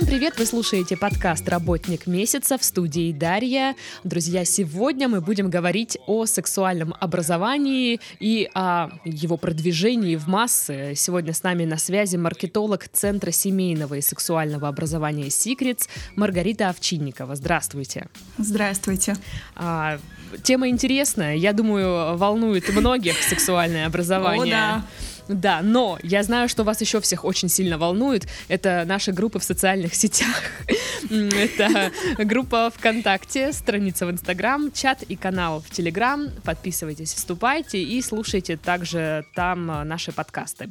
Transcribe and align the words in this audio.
Всем 0.00 0.08
привет! 0.08 0.38
Вы 0.38 0.46
слушаете 0.46 0.96
подкаст 0.96 1.46
«Работник 1.46 2.06
месяца» 2.06 2.56
в 2.56 2.64
студии 2.64 3.12
Дарья. 3.12 3.76
Друзья, 4.02 4.46
сегодня 4.46 5.08
мы 5.08 5.20
будем 5.20 5.50
говорить 5.50 5.98
о 6.06 6.24
сексуальном 6.24 6.94
образовании 6.98 8.00
и 8.18 8.48
о 8.54 8.88
его 9.04 9.36
продвижении 9.36 10.16
в 10.16 10.26
массы. 10.26 10.94
Сегодня 10.96 11.34
с 11.34 11.42
нами 11.42 11.66
на 11.66 11.76
связи 11.76 12.16
маркетолог 12.16 12.88
Центра 12.88 13.30
семейного 13.30 13.96
и 13.96 14.00
сексуального 14.00 14.68
образования 14.68 15.28
«Секретс» 15.28 15.86
Маргарита 16.16 16.70
Овчинникова. 16.70 17.36
Здравствуйте! 17.36 18.08
Здравствуйте! 18.38 19.18
А, 19.54 19.98
тема 20.42 20.70
интересная, 20.70 21.36
я 21.36 21.52
думаю, 21.52 22.16
волнует 22.16 22.66
многих 22.70 23.22
сексуальное 23.22 23.84
образование. 23.84 24.54
О, 24.54 24.80
да. 24.80 24.86
Да, 25.30 25.60
но 25.62 25.96
я 26.02 26.24
знаю, 26.24 26.48
что 26.48 26.64
вас 26.64 26.80
еще 26.80 27.00
всех 27.00 27.24
очень 27.24 27.48
сильно 27.48 27.78
волнует. 27.78 28.26
Это 28.48 28.84
наши 28.84 29.12
группы 29.12 29.38
в 29.38 29.44
социальных 29.44 29.94
сетях. 29.94 30.42
Это 31.10 31.92
группа 32.18 32.72
ВКонтакте, 32.74 33.52
страница 33.52 34.06
в 34.06 34.10
Инстаграм, 34.10 34.72
чат 34.72 35.02
и 35.02 35.14
канал 35.14 35.60
в 35.60 35.70
Телеграм. 35.70 36.30
Подписывайтесь, 36.42 37.14
вступайте 37.14 37.80
и 37.80 38.02
слушайте 38.02 38.56
также 38.56 39.24
там 39.36 39.70
э, 39.70 39.84
наши 39.84 40.10
подкасты. 40.10 40.70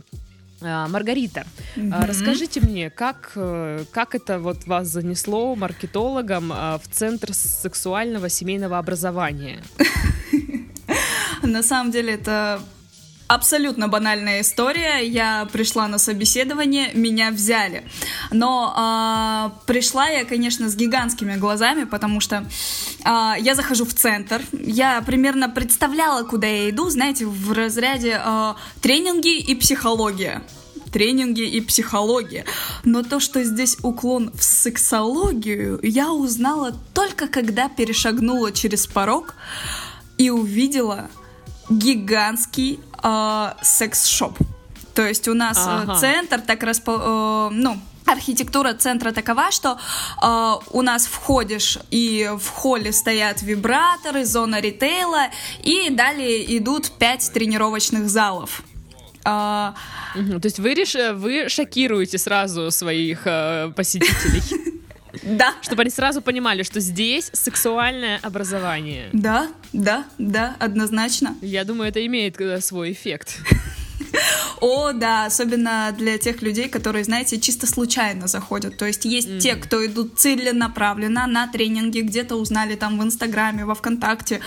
А, 0.61 0.89
Маргарита, 0.89 1.45
mm-hmm. 1.77 2.05
расскажите 2.05 2.59
мне, 2.59 2.89
как, 2.89 3.31
э, 3.35 3.85
как 3.91 4.13
это 4.13 4.39
вот 4.39 4.67
вас 4.67 4.89
занесло 4.89 5.55
маркетологом 5.55 6.49
в 6.49 6.81
Центр 6.91 7.33
сексуального 7.33 8.27
семейного 8.27 8.77
образования? 8.77 9.63
На 11.43 11.63
самом 11.63 11.91
деле 11.91 12.15
это 12.15 12.59
Абсолютно 13.29 13.87
банальная 13.87 14.41
история. 14.41 15.05
Я 15.05 15.47
пришла 15.53 15.87
на 15.87 15.99
собеседование, 15.99 16.89
меня 16.95 17.29
взяли. 17.29 17.83
Но 18.31 18.73
э, 18.75 19.65
пришла 19.67 20.07
я, 20.07 20.25
конечно, 20.25 20.67
с 20.67 20.75
гигантскими 20.75 21.35
глазами, 21.35 21.83
потому 21.83 22.21
что 22.21 22.37
э, 23.05 23.33
я 23.39 23.53
захожу 23.53 23.85
в 23.85 23.93
центр. 23.93 24.41
Я 24.51 24.99
примерно 25.03 25.47
представляла, 25.47 26.23
куда 26.23 26.47
я 26.47 26.71
иду, 26.71 26.89
знаете, 26.89 27.27
в 27.27 27.51
разряде 27.51 28.19
э, 28.19 28.53
тренинги 28.81 29.37
и 29.37 29.53
психология 29.53 30.41
тренинги 30.91 31.41
и 31.41 31.61
психология. 31.61 32.45
Но 32.83 33.03
то, 33.03 33.19
что 33.19 33.43
здесь 33.43 33.77
уклон 33.83 34.31
в 34.33 34.43
сексологию, 34.43 35.79
я 35.83 36.11
узнала 36.11 36.73
только 36.95 37.27
когда 37.27 37.69
перешагнула 37.69 38.51
через 38.51 38.87
порог 38.87 39.35
и 40.17 40.31
увидела 40.31 41.11
гигантский 41.69 42.79
э, 43.03 43.53
секс-шоп. 43.61 44.37
То 44.93 45.07
есть 45.07 45.27
у 45.27 45.33
нас 45.33 45.57
э, 45.57 45.61
ага. 45.65 45.95
центр 45.95 46.41
так 46.41 46.63
распо... 46.63 47.49
Э, 47.51 47.53
ну, 47.53 47.79
архитектура 48.05 48.73
центра 48.73 49.11
такова, 49.11 49.51
что 49.51 49.77
э, 50.21 50.53
у 50.71 50.81
нас 50.81 51.05
входишь 51.05 51.77
и 51.91 52.29
в 52.37 52.47
холле 52.49 52.91
стоят 52.91 53.41
вибраторы, 53.41 54.25
зона 54.25 54.59
ритейла, 54.59 55.27
и 55.63 55.89
далее 55.89 56.57
идут 56.57 56.91
пять 56.97 57.31
тренировочных 57.31 58.09
залов. 58.09 58.63
Э, 59.25 59.73
угу, 60.15 60.39
то 60.39 60.45
есть 60.45 60.59
вы, 60.59 60.73
реш... 60.73 60.95
вы 61.15 61.49
шокируете 61.49 62.17
сразу 62.17 62.71
своих 62.71 63.21
э, 63.25 63.71
посетителей? 63.75 64.79
Да. 65.23 65.53
Чтобы 65.61 65.81
они 65.81 65.91
сразу 65.91 66.21
понимали, 66.21 66.63
что 66.63 66.79
здесь 66.79 67.29
сексуальное 67.33 68.19
образование. 68.21 69.09
Да, 69.13 69.49
да, 69.73 70.05
да, 70.17 70.55
однозначно. 70.59 71.35
Я 71.41 71.63
думаю, 71.63 71.89
это 71.89 72.05
имеет 72.05 72.39
э, 72.41 72.61
свой 72.61 72.91
эффект. 72.91 73.39
О, 74.61 74.91
да, 74.91 75.25
особенно 75.25 75.93
для 75.97 76.17
тех 76.17 76.41
людей, 76.41 76.69
которые, 76.69 77.03
знаете, 77.03 77.39
чисто 77.39 77.67
случайно 77.67 78.27
заходят. 78.27 78.77
То 78.77 78.85
есть 78.85 79.05
есть 79.05 79.27
mm-hmm. 79.27 79.39
те, 79.39 79.55
кто 79.55 79.85
идут 79.85 80.19
целенаправленно 80.19 81.27
на 81.27 81.47
тренинги, 81.47 82.01
где-то 82.01 82.35
узнали 82.35 82.75
там 82.75 82.99
в 82.99 83.03
Инстаграме, 83.03 83.65
во 83.65 83.75
Вконтакте, 83.75 84.41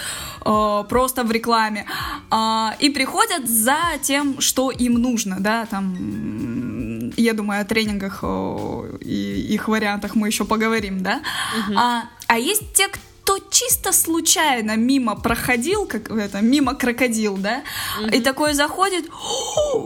э, 0.44 0.84
просто 0.88 1.24
в 1.24 1.32
рекламе, 1.32 1.86
э, 2.30 2.68
и 2.80 2.90
приходят 2.90 3.48
за 3.48 3.78
тем, 4.02 4.40
что 4.40 4.70
им 4.70 4.94
нужно, 4.94 5.36
да, 5.40 5.66
там, 5.66 6.91
я 7.16 7.32
думаю, 7.34 7.60
о 7.60 7.64
тренингах 7.64 8.24
и 9.00 9.46
их 9.54 9.68
вариантах 9.68 10.14
мы 10.14 10.28
еще 10.28 10.44
поговорим, 10.44 11.02
да. 11.02 11.20
Mm-hmm. 11.20 11.76
А, 11.76 12.04
а 12.28 12.38
есть 12.38 12.72
те, 12.74 12.88
кто 12.88 13.00
кто 13.22 13.38
чисто 13.50 13.92
случайно 13.92 14.76
мимо 14.76 15.14
проходил, 15.14 15.86
как 15.86 16.10
это, 16.10 16.40
мимо 16.40 16.74
крокодил, 16.74 17.36
да, 17.36 17.62
mm-hmm. 18.00 18.16
и 18.16 18.20
такой 18.20 18.54
заходит, 18.54 19.06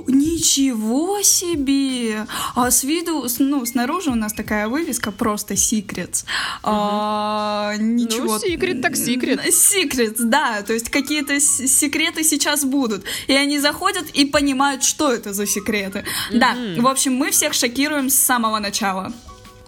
ничего 0.07 1.23
себе! 1.23 2.27
А 2.55 2.71
с 2.71 2.83
виду, 2.83 3.27
ну, 3.39 3.67
снаружи 3.67 4.11
у 4.11 4.15
нас 4.15 4.33
такая 4.33 4.69
вывеска 4.69 5.13
просто 5.13 5.55
Secrets. 5.55 6.25
Mm-hmm. 6.25 6.61
А, 6.63 7.75
ничего. 7.79 8.35
Ну, 8.35 8.39
секрет 8.39 8.83
так 8.83 8.97
секрет. 8.97 9.41
Secrets, 9.47 10.23
да, 10.25 10.63
то 10.63 10.73
есть 10.73 10.89
какие-то 10.89 11.39
секреты 11.41 12.25
сейчас 12.25 12.65
будут. 12.65 13.05
И 13.27 13.35
они 13.35 13.59
заходят 13.59 14.07
и 14.15 14.25
понимают, 14.25 14.83
что 14.83 15.13
это 15.13 15.33
за 15.33 15.47
секреты. 15.47 16.05
Mm-hmm. 16.31 16.39
Да, 16.39 16.57
в 16.83 16.87
общем, 16.87 17.15
мы 17.15 17.31
всех 17.31 17.53
шокируем 17.53 18.09
с 18.09 18.15
самого 18.15 18.59
начала. 18.59 19.13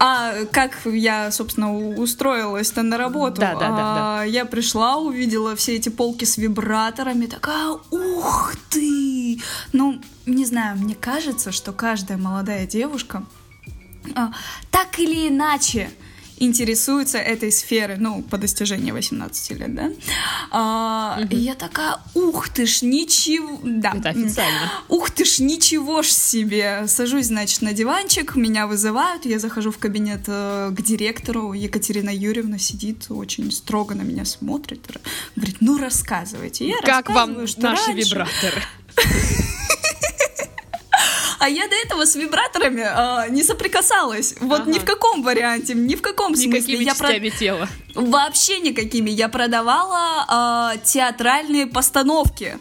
А 0.01 0.45
как 0.45 0.79
я, 0.85 1.29
собственно, 1.29 1.75
устроилась-то 1.75 2.83
на 2.83 2.97
работу? 2.97 3.41
Да, 3.41 3.53
да, 3.53 3.59
да, 3.59 3.69
да. 3.69 4.21
А, 4.21 4.23
я 4.23 4.45
пришла, 4.45 4.95
увидела 4.95 5.57
все 5.57 5.75
эти 5.75 5.89
полки 5.89 6.23
с 6.23 6.37
вибраторами, 6.37 7.25
такая, 7.25 7.77
ух 7.91 8.53
ты! 8.69 9.41
Ну, 9.73 10.01
не 10.25 10.45
знаю, 10.45 10.77
мне 10.77 10.95
кажется, 10.95 11.51
что 11.51 11.73
каждая 11.73 12.17
молодая 12.17 12.65
девушка 12.65 13.23
а, 14.15 14.31
так 14.71 14.99
или 14.99 15.27
иначе 15.27 15.91
интересуется 16.39 17.17
этой 17.17 17.51
сферой, 17.51 17.97
ну, 17.97 18.21
по 18.21 18.37
достижении 18.37 18.91
18 18.91 19.51
лет, 19.59 19.75
да? 19.75 19.91
А, 20.51 21.19
угу. 21.21 21.35
И 21.35 21.37
я 21.37 21.55
такая, 21.55 21.97
ух 22.13 22.49
ты 22.49 22.65
ж, 22.65 22.81
ничего... 22.81 23.59
Да. 23.63 23.93
Это 23.95 24.09
официально. 24.09 24.71
Ух 24.87 25.11
ты 25.11 25.25
ж, 25.25 25.39
ничего 25.39 26.01
ж 26.01 26.07
себе. 26.07 26.85
Сажусь, 26.87 27.27
значит, 27.27 27.61
на 27.61 27.73
диванчик, 27.73 28.35
меня 28.35 28.67
вызывают, 28.67 29.25
я 29.25 29.39
захожу 29.39 29.71
в 29.71 29.77
кабинет 29.77 30.21
э, 30.27 30.71
к 30.75 30.81
директору, 30.81 31.53
Екатерина 31.53 32.09
Юрьевна 32.09 32.57
сидит, 32.57 33.05
очень 33.09 33.51
строго 33.51 33.95
на 33.95 34.01
меня 34.01 34.25
смотрит, 34.25 34.85
говорит, 35.35 35.57
ну, 35.59 35.77
рассказывайте. 35.77 36.67
Я 36.67 36.77
как 36.81 37.09
вам 37.09 37.47
что 37.47 37.61
наши 37.61 37.87
раньше... 37.87 38.09
вибраторы? 38.09 38.63
А 41.39 41.49
я 41.49 41.67
до 41.67 41.75
этого 41.75 42.05
с 42.05 42.15
вибраторами 42.15 42.81
э, 42.81 43.29
не 43.29 43.43
соприкасалась. 43.43 44.35
Вот 44.41 44.61
ага. 44.61 44.71
ни 44.71 44.79
в 44.79 44.85
каком 44.85 45.23
варианте, 45.23 45.73
ни 45.73 45.95
в 45.95 46.01
каком 46.01 46.33
Никакими 46.33 46.59
смысле. 46.59 46.83
Я 46.83 46.95
про... 46.95 47.29
тела. 47.29 47.67
Вообще 47.95 48.59
никакими. 48.59 49.09
Я 49.09 49.29
продавала 49.29 50.73
э, 50.73 50.79
театральные 50.83 51.67
постановки. 51.67 52.59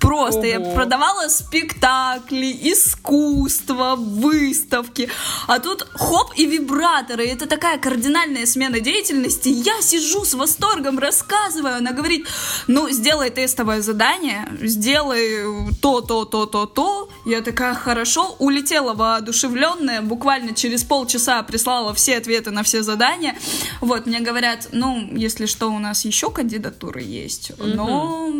Просто 0.00 0.40
Ого. 0.40 0.46
я 0.46 0.60
продавала 0.60 1.28
спектакли, 1.28 2.52
искусство, 2.62 3.94
выставки. 3.96 5.08
А 5.46 5.58
тут 5.60 5.86
хоп 5.94 6.32
и 6.36 6.46
вибраторы. 6.46 7.26
Это 7.26 7.46
такая 7.46 7.78
кардинальная 7.78 8.46
смена 8.46 8.80
деятельности. 8.80 9.48
Я 9.48 9.80
сижу 9.80 10.24
с 10.24 10.34
восторгом, 10.34 10.98
рассказываю. 10.98 11.76
Она 11.76 11.92
говорит, 11.92 12.26
ну, 12.66 12.90
сделай 12.90 13.30
тестовое 13.30 13.80
задание, 13.80 14.46
сделай 14.60 15.74
то, 15.80 16.00
то, 16.00 16.24
то, 16.24 16.46
то, 16.46 16.66
то. 16.66 17.08
Я 17.24 17.40
такая, 17.40 17.74
хорошо. 17.74 18.36
Улетела 18.38 18.94
воодушевленная. 18.94 20.02
Буквально 20.02 20.54
через 20.54 20.84
полчаса 20.84 21.42
прислала 21.42 21.94
все 21.94 22.18
ответы 22.18 22.50
на 22.50 22.62
все 22.62 22.82
задания. 22.82 23.36
Вот, 23.80 24.06
мне 24.06 24.20
говорят, 24.20 24.68
ну, 24.72 25.08
если 25.12 25.46
что, 25.46 25.68
у 25.68 25.78
нас 25.78 26.04
еще 26.04 26.30
кандидатуры 26.30 27.00
есть. 27.00 27.52
Но 27.58 28.30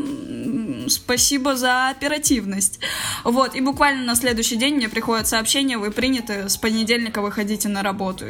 спасибо 0.89 1.57
за 1.57 1.89
оперативность. 1.89 2.81
Вот, 3.25 3.55
и 3.55 3.61
буквально 3.61 4.05
на 4.05 4.15
следующий 4.15 4.57
день 4.57 4.77
мне 4.77 4.89
приходит 4.89 5.27
сообщение, 5.27 5.79
вы 5.79 5.91
приняты, 5.91 6.49
с 6.49 6.57
понедельника 6.57 7.23
выходите 7.23 7.69
на 7.69 7.83
работу. 7.83 8.27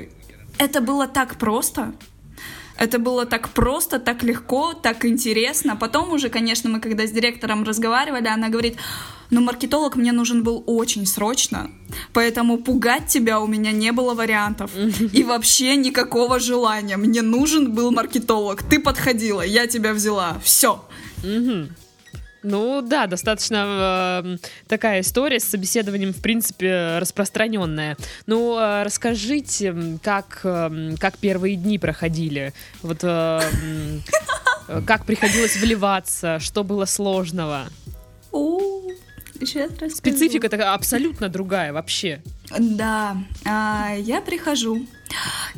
Это 0.58 0.80
было 0.80 1.06
так 1.06 1.36
просто. 1.36 1.94
Это 2.76 2.98
было 2.98 3.24
так 3.24 3.50
просто, 3.50 4.00
так 4.00 4.22
легко, 4.24 4.72
так 4.72 5.04
интересно. 5.04 5.76
Потом 5.76 6.12
уже, 6.12 6.28
конечно, 6.28 6.68
мы 6.68 6.80
когда 6.80 7.06
с 7.06 7.10
директором 7.10 7.62
разговаривали, 7.62 8.26
она 8.26 8.48
говорит, 8.48 8.76
ну, 9.30 9.40
маркетолог 9.40 9.96
мне 9.96 10.12
нужен 10.12 10.42
был 10.42 10.62
очень 10.66 11.06
срочно, 11.06 11.70
поэтому 12.12 12.58
пугать 12.58 13.06
тебя 13.06 13.40
у 13.40 13.46
меня 13.46 13.72
не 13.72 13.92
было 13.92 14.14
вариантов. 14.14 14.72
И 15.12 15.22
вообще 15.22 15.76
никакого 15.76 16.40
желания. 16.40 16.96
Мне 16.96 17.22
нужен 17.22 17.72
был 17.72 17.92
маркетолог. 17.92 18.62
Ты 18.62 18.80
подходила, 18.80 19.42
я 19.42 19.66
тебя 19.66 19.92
взяла. 19.92 20.38
Все. 20.42 20.84
Ну 22.44 22.82
да, 22.82 23.06
достаточно 23.06 24.22
э, 24.22 24.36
такая 24.68 25.00
история 25.00 25.40
с 25.40 25.44
собеседованием, 25.44 26.12
в 26.12 26.20
принципе, 26.20 26.98
распространенная. 26.98 27.96
Ну, 28.26 28.58
э, 28.58 28.82
расскажите, 28.82 29.74
как, 30.02 30.42
э, 30.44 30.94
как 31.00 31.16
первые 31.16 31.56
дни 31.56 31.78
проходили? 31.78 32.52
Вот 32.82 32.98
э, 33.02 33.40
э, 34.68 34.82
как 34.86 35.06
приходилось 35.06 35.56
вливаться, 35.56 36.38
что 36.38 36.64
было 36.64 36.84
сложного? 36.84 37.66
Сейчас 39.40 39.70
Специфика 39.96 40.48
такая 40.48 40.72
абсолютно 40.74 41.28
другая 41.28 41.72
вообще. 41.72 42.22
Да, 42.58 43.16
а, 43.44 43.94
я 43.96 44.20
прихожу. 44.20 44.86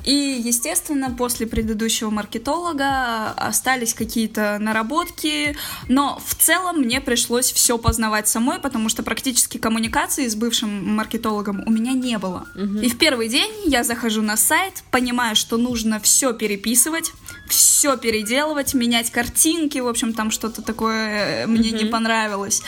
И, 0.04 0.40
естественно, 0.44 1.10
после 1.10 1.46
предыдущего 1.46 2.10
маркетолога 2.10 3.30
остались 3.32 3.94
какие-то 3.94 4.58
наработки, 4.60 5.56
но 5.88 6.20
в 6.24 6.34
целом 6.34 6.80
мне 6.80 7.00
пришлось 7.00 7.50
все 7.52 7.78
познавать 7.78 8.28
самой, 8.28 8.58
потому 8.60 8.88
что 8.88 9.02
практически 9.02 9.58
коммуникации 9.58 10.28
с 10.28 10.36
бывшим 10.36 10.94
маркетологом 10.94 11.64
у 11.66 11.70
меня 11.70 11.92
не 11.92 12.18
было. 12.18 12.46
Угу. 12.54 12.78
И 12.80 12.88
в 12.88 12.98
первый 12.98 13.28
день 13.28 13.52
я 13.64 13.82
захожу 13.82 14.22
на 14.22 14.36
сайт, 14.36 14.84
понимаю, 14.90 15.36
что 15.36 15.56
нужно 15.56 16.00
все 16.00 16.32
переписывать, 16.32 17.12
все 17.48 17.96
переделывать, 17.96 18.74
менять 18.74 19.10
картинки, 19.10 19.78
в 19.78 19.88
общем, 19.88 20.12
там 20.12 20.30
что-то 20.30 20.62
такое 20.62 21.46
мне 21.46 21.70
угу. 21.70 21.78
не 21.78 21.84
понравилось. 21.86 22.62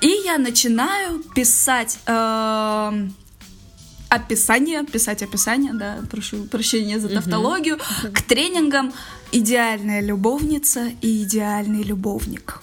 И 0.00 0.08
я 0.24 0.38
начинаю 0.38 1.22
писать 1.34 1.98
э, 2.06 3.08
описание, 4.08 4.84
писать 4.84 5.22
описание, 5.22 5.72
да, 5.72 5.98
прошу 6.10 6.44
прощения 6.44 6.98
за 6.98 7.08
тавтологию, 7.08 7.76
uh-huh. 7.76 8.12
к 8.12 8.22
тренингам 8.22 8.92
«Идеальная 9.32 10.00
любовница 10.00 10.90
и 11.02 11.22
идеальный 11.22 11.82
любовник». 11.82 12.62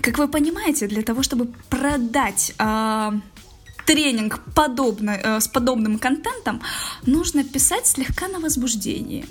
Как 0.00 0.18
вы 0.18 0.28
понимаете, 0.28 0.86
для 0.86 1.02
того, 1.02 1.22
чтобы 1.22 1.46
продать 1.68 2.54
э, 2.58 3.12
тренинг 3.84 4.40
подобно, 4.54 5.10
э, 5.10 5.40
с 5.40 5.48
подобным 5.48 5.98
контентом, 5.98 6.60
нужно 7.06 7.42
писать 7.42 7.86
слегка 7.86 8.28
на 8.28 8.38
возбуждении. 8.38 9.26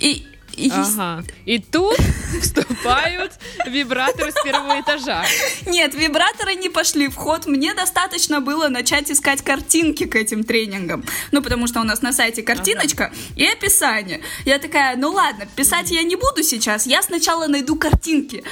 И 0.00 0.26
и... 0.54 0.70
Ага. 0.70 1.24
И 1.44 1.58
тут 1.58 1.96
вступают 2.42 3.32
вибраторы 3.66 4.32
с 4.32 4.42
первого 4.42 4.80
этажа. 4.80 5.24
Нет, 5.66 5.94
вибраторы 5.94 6.54
не 6.54 6.68
пошли 6.68 7.08
в 7.08 7.14
ход. 7.14 7.46
Мне 7.46 7.74
достаточно 7.74 8.40
было 8.40 8.68
начать 8.68 9.10
искать 9.10 9.42
картинки 9.42 10.06
к 10.06 10.16
этим 10.16 10.44
тренингам. 10.44 11.04
Ну, 11.32 11.42
потому 11.42 11.66
что 11.66 11.80
у 11.80 11.84
нас 11.84 12.02
на 12.02 12.12
сайте 12.12 12.42
картиночка 12.42 13.06
ага. 13.06 13.14
и 13.36 13.46
описание. 13.46 14.20
Я 14.44 14.58
такая, 14.58 14.96
ну 14.96 15.10
ладно, 15.10 15.46
писать 15.56 15.90
я 15.90 16.02
не 16.02 16.16
буду 16.16 16.42
сейчас. 16.42 16.86
Я 16.86 17.02
сначала 17.02 17.46
найду 17.46 17.76
картинки. 17.76 18.44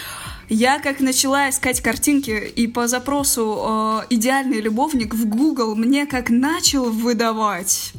Я 0.49 0.78
как 0.78 1.00
начала 1.00 1.50
искать 1.50 1.81
картинки 1.81 2.31
и 2.31 2.69
по 2.69 2.87
запросу 2.87 4.02
э, 4.02 4.06
идеальный 4.10 4.60
любовник 4.60 5.12
в 5.12 5.26
Google 5.26 5.75
мне 5.75 6.06
как 6.06 6.31
начал 6.31 6.88
выдавать 6.88 7.92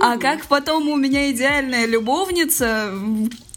а 0.00 0.16
как 0.18 0.46
потом 0.46 0.88
у 0.88 0.96
меня 0.96 1.30
идеальная 1.30 1.86
любовница 1.86 2.92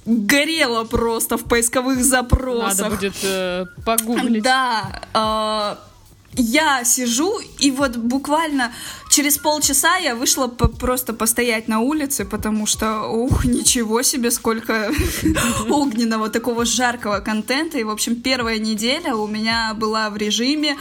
горела 0.06 0.84
просто 0.84 1.38
в 1.38 1.44
поисковых 1.44 2.04
запросах. 2.04 2.80
Надо 2.80 2.96
будет 2.96 3.16
э, 3.24 3.66
погуглить. 3.86 4.44
Да. 4.44 5.02
Э, 5.14 5.92
я 6.34 6.84
сижу, 6.86 7.40
и 7.60 7.72
вот 7.72 7.98
буквально 7.98 8.72
через 9.10 9.38
полчаса 9.38 9.98
я 9.98 10.16
вышла 10.16 10.48
по 10.48 10.68
просто 10.68 11.14
постоять 11.14 11.68
на 11.68 11.80
улице, 11.82 12.24
потому 12.24 12.66
что, 12.66 13.04
ух, 13.04 13.44
ничего 13.44 14.02
себе, 14.02 14.32
сколько 14.32 14.92
огненного, 15.70 16.30
такого 16.30 16.66
жаркого 16.66 17.20
контента. 17.20 17.78
И, 17.78 17.84
в 17.84 17.90
общем, 17.90 18.16
первая 18.16 18.60
неделя 18.60 19.14
у 19.16 19.28
меня 19.28 19.74
была 19.74 20.10
в 20.10 20.18
режиме 20.18 20.78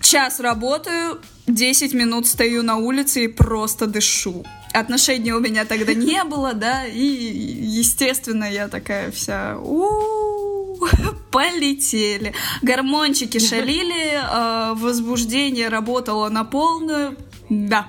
час 0.00 0.38
работаю, 0.38 1.20
10 1.48 1.94
минут 1.94 2.26
стою 2.26 2.62
на 2.62 2.76
улице 2.76 3.24
и 3.24 3.28
просто 3.28 3.86
дышу. 3.86 4.44
Отношений 4.72 5.32
у 5.32 5.40
меня 5.40 5.64
тогда 5.64 5.94
не 5.94 6.22
было, 6.30 6.52
да, 6.52 6.84
и, 6.86 7.00
естественно, 7.02 8.44
я 8.44 8.68
такая 8.68 9.10
вся... 9.10 9.56
У-у-у, 9.58 10.86
полетели. 11.30 12.34
Гормончики 12.62 13.38
шалили, 13.38 14.12
э, 14.12 14.74
возбуждение 14.74 15.68
работало 15.68 16.28
на 16.28 16.44
полную. 16.44 17.16
Да. 17.48 17.86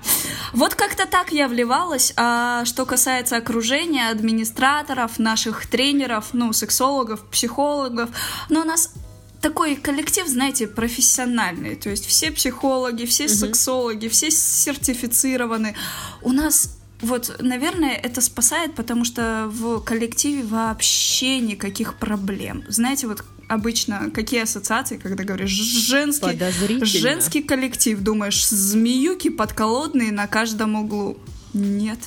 Вот 0.54 0.76
как-то 0.76 1.06
так 1.06 1.32
я 1.32 1.48
вливалась. 1.48 2.14
А 2.16 2.64
что 2.66 2.86
касается 2.86 3.36
окружения, 3.38 4.10
администраторов, 4.10 5.20
наших 5.20 5.68
тренеров, 5.68 6.30
ну, 6.34 6.54
сексологов, 6.54 7.26
психологов, 7.30 8.10
но 8.48 8.62
у 8.62 8.64
нас 8.64 8.94
такой 9.42 9.76
коллектив, 9.76 10.28
знаете, 10.28 10.68
профессиональный. 10.68 11.76
То 11.76 11.90
есть 11.90 12.06
все 12.06 12.32
психологи, 12.32 13.06
все 13.06 13.26
угу. 13.26 13.34
сексологи, 13.34 14.08
все 14.08 14.32
сертифицированы. 14.32 15.76
У 16.22 16.32
нас 16.32 16.78
вот, 17.02 17.38
наверное, 17.40 17.94
это 17.94 18.20
спасает, 18.20 18.76
потому 18.76 19.06
что 19.06 19.50
в 19.50 19.80
коллективе 19.80 20.44
вообще 20.44 21.40
никаких 21.40 21.96
проблем. 21.96 22.64
Знаете, 22.68 23.08
вот 23.08 23.24
обычно 23.48 24.12
какие 24.12 24.42
ассоциации, 24.42 24.98
когда 24.98 25.24
говоришь 25.24 25.50
женский, 25.50 26.84
женский 26.86 27.42
коллектив, 27.42 28.00
думаешь, 28.00 28.46
змеюки 28.48 29.30
подколодные 29.30 30.12
на 30.12 30.28
каждом 30.28 30.76
углу. 30.76 31.18
Нет 31.54 32.00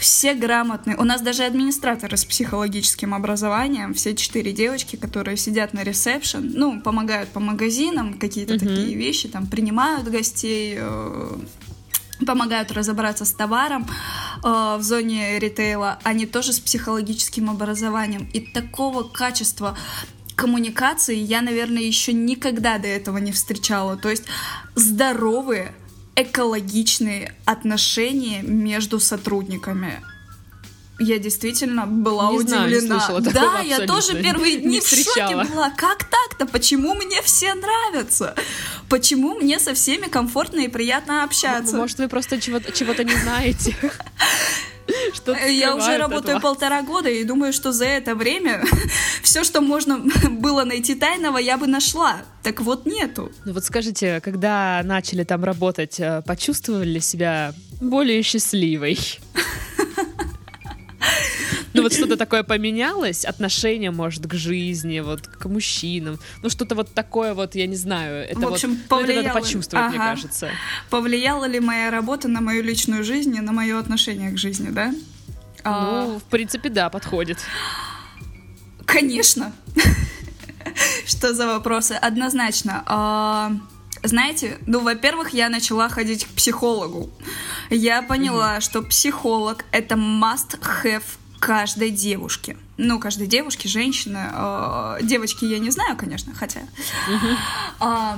все 0.00 0.34
грамотные. 0.34 0.96
У 0.96 1.04
нас 1.04 1.20
даже 1.20 1.44
администраторы 1.44 2.16
с 2.16 2.24
психологическим 2.24 3.14
образованием, 3.14 3.94
все 3.94 4.16
четыре 4.16 4.52
девочки, 4.52 4.96
которые 4.96 5.36
сидят 5.36 5.74
на 5.74 5.84
ресепшн, 5.84 6.52
ну, 6.54 6.80
помогают 6.80 7.28
по 7.28 7.38
магазинам, 7.38 8.14
какие-то 8.14 8.54
uh-huh. 8.54 8.58
такие 8.58 8.94
вещи, 8.94 9.28
там, 9.28 9.46
принимают 9.46 10.08
гостей, 10.08 10.76
э, 10.78 11.36
помогают 12.26 12.72
разобраться 12.72 13.24
с 13.24 13.32
товаром 13.32 13.86
э, 14.42 14.76
в 14.78 14.82
зоне 14.82 15.38
ритейла, 15.38 15.98
они 16.02 16.26
тоже 16.26 16.54
с 16.54 16.60
психологическим 16.60 17.50
образованием. 17.50 18.28
И 18.32 18.40
такого 18.40 19.02
качества 19.02 19.76
коммуникации 20.34 21.16
я, 21.16 21.42
наверное, 21.42 21.82
еще 21.82 22.14
никогда 22.14 22.78
до 22.78 22.88
этого 22.88 23.18
не 23.18 23.32
встречала. 23.32 23.98
То 23.98 24.08
есть 24.08 24.24
здоровые, 24.74 25.74
экологичные 26.22 27.34
отношения 27.44 28.42
между 28.42 29.00
сотрудниками. 29.00 30.02
Я 31.02 31.18
действительно 31.18 31.86
была 31.86 32.30
не 32.30 32.40
удивлена. 32.40 33.00
Знаю, 33.00 33.22
не 33.22 33.32
да, 33.32 33.60
я 33.60 33.86
тоже 33.86 34.22
первые 34.22 34.58
дни 34.58 34.80
в 34.80 34.86
шоке 34.86 35.34
была. 35.34 35.70
Как 35.70 36.04
так-то? 36.04 36.44
Почему 36.44 36.94
мне 36.94 37.22
все 37.22 37.54
нравятся? 37.54 38.34
Почему 38.90 39.34
мне 39.34 39.58
со 39.58 39.72
всеми 39.72 40.08
комфортно 40.08 40.60
и 40.60 40.68
приятно 40.68 41.24
общаться? 41.24 41.74
Может, 41.76 41.98
вы 41.98 42.08
просто 42.08 42.38
чего-то 42.38 42.70
чего 42.72 42.92
не 42.92 43.16
знаете? 43.16 43.74
Что 45.14 45.34
Я 45.34 45.74
уже 45.74 45.96
работаю 45.96 46.40
полтора 46.40 46.82
года 46.82 47.08
и 47.08 47.24
думаю, 47.24 47.52
что 47.52 47.72
за 47.72 47.84
это 47.84 48.14
время 48.14 48.62
все, 49.22 49.44
что 49.44 49.60
можно 49.60 49.98
было 50.30 50.64
найти 50.64 50.94
тайного, 50.94 51.38
я 51.38 51.56
бы 51.56 51.66
нашла. 51.66 52.22
Так 52.42 52.60
вот 52.60 52.86
нету. 52.86 53.30
Ну 53.44 53.52
вот 53.52 53.64
скажите, 53.64 54.20
когда 54.20 54.80
начали 54.84 55.24
там 55.24 55.44
работать, 55.44 56.00
э, 56.00 56.22
почувствовали 56.26 56.98
себя 57.00 57.52
более 57.80 58.22
счастливой? 58.22 58.98
Ну 61.80 61.84
вот 61.84 61.94
что-то 61.94 62.16
такое 62.16 62.42
поменялось, 62.42 63.24
отношение, 63.24 63.90
может, 63.90 64.26
к 64.26 64.34
жизни, 64.34 65.00
вот 65.00 65.26
к 65.26 65.46
мужчинам, 65.46 66.18
ну 66.42 66.50
что-то 66.50 66.74
вот 66.74 66.92
такое 66.92 67.34
вот, 67.34 67.54
я 67.54 67.66
не 67.66 67.76
знаю, 67.76 68.28
это 68.28 68.40
в 68.40 68.52
общем, 68.52 68.70
вот, 68.70 68.84
повлияло... 68.88 69.14
ну, 69.14 69.20
это 69.20 69.28
надо 69.28 69.40
почувствовать, 69.40 69.86
ага. 69.86 69.96
мне 69.96 69.98
кажется. 69.98 70.50
Повлияла 70.90 71.46
ли 71.46 71.58
моя 71.60 71.90
работа 71.90 72.28
на 72.28 72.40
мою 72.40 72.62
личную 72.62 73.02
жизнь 73.02 73.34
и 73.34 73.40
на 73.40 73.52
мое 73.52 73.78
отношение 73.78 74.30
к 74.30 74.38
жизни, 74.38 74.68
да? 74.68 74.92
Ну, 74.92 74.96
а... 75.64 76.18
в 76.18 76.24
принципе, 76.24 76.68
да, 76.68 76.90
подходит. 76.90 77.38
Конечно. 78.84 79.52
Что 81.06 81.34
за 81.34 81.46
вопросы? 81.46 81.92
Однозначно. 81.92 82.82
А, 82.86 83.52
знаете, 84.02 84.58
ну, 84.66 84.80
во-первых, 84.80 85.30
я 85.30 85.48
начала 85.48 85.88
ходить 85.88 86.24
к 86.24 86.28
психологу. 86.28 87.10
Я 87.68 88.02
поняла, 88.02 88.60
что 88.60 88.82
психолог 88.82 89.64
это 89.72 89.94
must-have 89.94 91.04
каждой 91.40 91.90
девушки. 91.90 92.56
Ну, 92.76 93.00
каждой 93.00 93.26
девушки, 93.26 93.66
женщины. 93.66 94.20
Э, 94.32 94.98
девочки 95.02 95.44
я 95.44 95.58
не 95.58 95.70
знаю, 95.70 95.96
конечно, 95.96 96.34
хотя. 96.34 96.60
Э, 97.80 98.16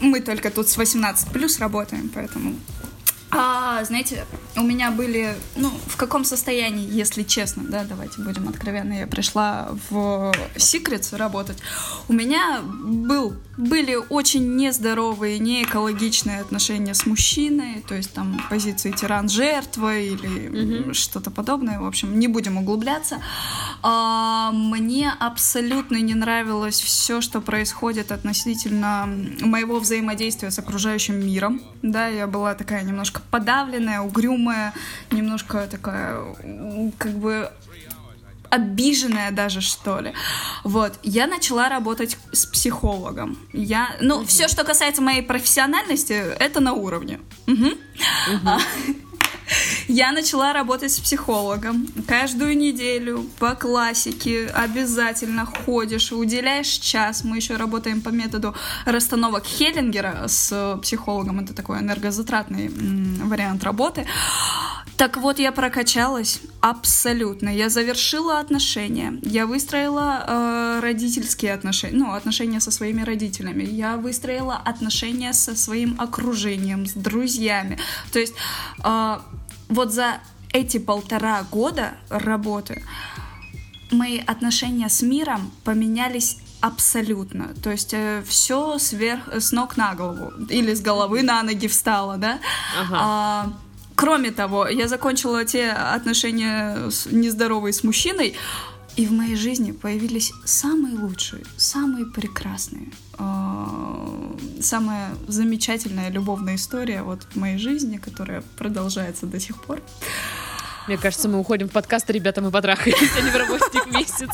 мы 0.00 0.20
только 0.20 0.50
тут 0.50 0.68
с 0.68 0.76
18 0.76 1.28
плюс 1.32 1.58
работаем, 1.58 2.08
поэтому 2.08 2.54
а, 3.30 3.65
знаете, 3.84 4.24
у 4.56 4.62
меня 4.62 4.90
были, 4.90 5.34
ну, 5.56 5.70
в 5.86 5.96
каком 5.96 6.24
состоянии, 6.24 6.88
если 6.88 7.22
честно, 7.22 7.64
да, 7.64 7.84
давайте 7.84 8.20
будем 8.22 8.48
откровенны, 8.48 9.00
я 9.00 9.06
пришла 9.06 9.68
в 9.90 10.32
Secrets 10.56 11.16
работать, 11.16 11.58
у 12.08 12.12
меня 12.12 12.60
был, 12.62 13.34
были 13.56 13.96
очень 14.08 14.56
нездоровые, 14.56 15.38
неэкологичные 15.38 16.40
отношения 16.40 16.94
с 16.94 17.06
мужчиной, 17.06 17.84
то 17.86 17.94
есть 17.94 18.12
там 18.12 18.40
позиции 18.50 18.92
тиран-жертва 18.92 19.98
или 19.98 20.28
mm-hmm. 20.28 20.92
что-то 20.94 21.30
подобное, 21.30 21.80
в 21.80 21.86
общем, 21.86 22.18
не 22.18 22.28
будем 22.28 22.56
углубляться. 22.58 23.18
А, 23.88 24.50
мне 24.50 25.12
абсолютно 25.20 25.98
не 25.98 26.14
нравилось 26.14 26.80
все, 26.80 27.20
что 27.20 27.40
происходит 27.40 28.10
относительно 28.10 29.08
моего 29.40 29.78
взаимодействия 29.78 30.50
с 30.50 30.58
окружающим 30.58 31.24
миром, 31.24 31.60
да, 31.82 32.08
я 32.08 32.26
была 32.26 32.56
такая 32.56 32.82
немножко 32.82 33.22
подавленная, 33.30 34.00
угрюмая, 34.00 34.74
немножко 35.12 35.68
такая, 35.70 36.20
как 36.98 37.12
бы 37.12 37.48
обиженная 38.50 39.30
даже, 39.30 39.60
что 39.60 40.00
ли. 40.00 40.14
Вот, 40.64 40.98
я 41.04 41.28
начала 41.28 41.68
работать 41.68 42.18
с 42.32 42.44
психологом. 42.46 43.38
Я, 43.52 43.94
ну, 44.00 44.16
угу. 44.16 44.26
все, 44.26 44.48
что 44.48 44.64
касается 44.64 45.00
моей 45.00 45.22
профессиональности, 45.22 46.12
это 46.12 46.58
на 46.58 46.72
уровне. 46.72 47.20
Угу. 47.46 47.66
Угу. 47.66 48.96
Я 49.88 50.12
начала 50.12 50.52
работать 50.52 50.92
с 50.92 51.00
психологом. 51.00 51.86
Каждую 52.06 52.56
неделю 52.56 53.26
по 53.38 53.54
классике 53.54 54.46
обязательно 54.46 55.46
ходишь, 55.46 56.12
уделяешь 56.12 56.68
час. 56.68 57.24
Мы 57.24 57.36
еще 57.36 57.56
работаем 57.56 58.00
по 58.00 58.10
методу 58.10 58.54
расстановок 58.84 59.44
Хеллингера 59.44 60.24
с 60.26 60.78
психологом. 60.82 61.40
Это 61.40 61.54
такой 61.54 61.78
энергозатратный 61.80 62.68
вариант 62.68 63.64
работы. 63.64 64.06
Так 64.96 65.18
вот, 65.18 65.38
я 65.38 65.52
прокачалась 65.52 66.40
абсолютно. 66.60 67.50
Я 67.50 67.68
завершила 67.68 68.40
отношения. 68.40 69.18
Я 69.22 69.46
выстроила 69.46 70.24
э, 70.26 70.80
родительские 70.80 71.52
отношения, 71.52 71.98
ну, 71.98 72.12
отношения 72.12 72.60
со 72.60 72.70
своими 72.70 73.02
родителями. 73.02 73.64
Я 73.64 73.98
выстроила 73.98 74.56
отношения 74.56 75.34
со 75.34 75.54
своим 75.54 76.00
окружением, 76.00 76.86
с 76.86 76.92
друзьями. 76.92 77.78
То 78.10 78.18
есть 78.18 78.34
э, 78.82 79.18
вот 79.68 79.92
за 79.92 80.18
эти 80.52 80.78
полтора 80.78 81.42
года 81.42 81.92
работы 82.08 82.82
мои 83.90 84.18
отношения 84.18 84.88
с 84.88 85.02
миром 85.02 85.52
поменялись 85.64 86.38
абсолютно. 86.60 87.54
То 87.62 87.70
есть 87.70 87.92
э, 87.92 88.22
все 88.26 88.78
сверх, 88.78 89.28
с 89.28 89.52
ног 89.52 89.76
на 89.76 89.94
голову. 89.94 90.32
Или 90.48 90.72
с 90.72 90.80
головы 90.80 91.22
на 91.22 91.42
ноги 91.42 91.68
встало, 91.68 92.16
да? 92.16 92.38
Ага. 92.80 92.96
А, 92.98 93.52
Кроме 93.96 94.30
того, 94.30 94.68
я 94.68 94.88
закончила 94.88 95.44
те 95.44 95.70
отношения 95.70 96.76
нездоровые 97.10 97.72
с 97.72 97.82
мужчиной, 97.82 98.34
и 98.96 99.06
в 99.06 99.12
моей 99.12 99.36
жизни 99.36 99.72
появились 99.72 100.32
самые 100.44 100.96
лучшие, 100.96 101.44
самые 101.56 102.06
прекрасные, 102.06 102.88
а, 103.18 104.36
самая 104.60 105.10
замечательная 105.28 106.10
любовная 106.10 106.56
история 106.56 107.02
вот 107.02 107.22
в 107.30 107.36
моей 107.36 107.58
жизни, 107.58 107.98
которая 107.98 108.42
продолжается 108.56 109.26
до 109.26 109.40
сих 109.40 109.62
пор. 109.62 109.82
Мне 110.86 110.96
кажется, 110.98 111.28
мы 111.28 111.38
уходим 111.40 111.68
в 111.68 111.72
подкаст, 111.72 112.08
ребята, 112.10 112.40
мы 112.40 112.50
потрахались, 112.50 113.10
а 113.18 113.20
не 113.20 113.30
в 113.30 113.36
работник 113.36 113.86
месяц. 113.92 114.30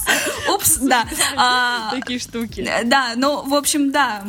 Упс, 0.55 0.77
да. 0.77 1.07
А, 1.37 1.91
Такие 1.91 2.19
штуки. 2.19 2.69
Да, 2.85 3.15
ну, 3.17 3.43
в 3.43 3.55
общем, 3.55 3.91
да. 3.91 4.23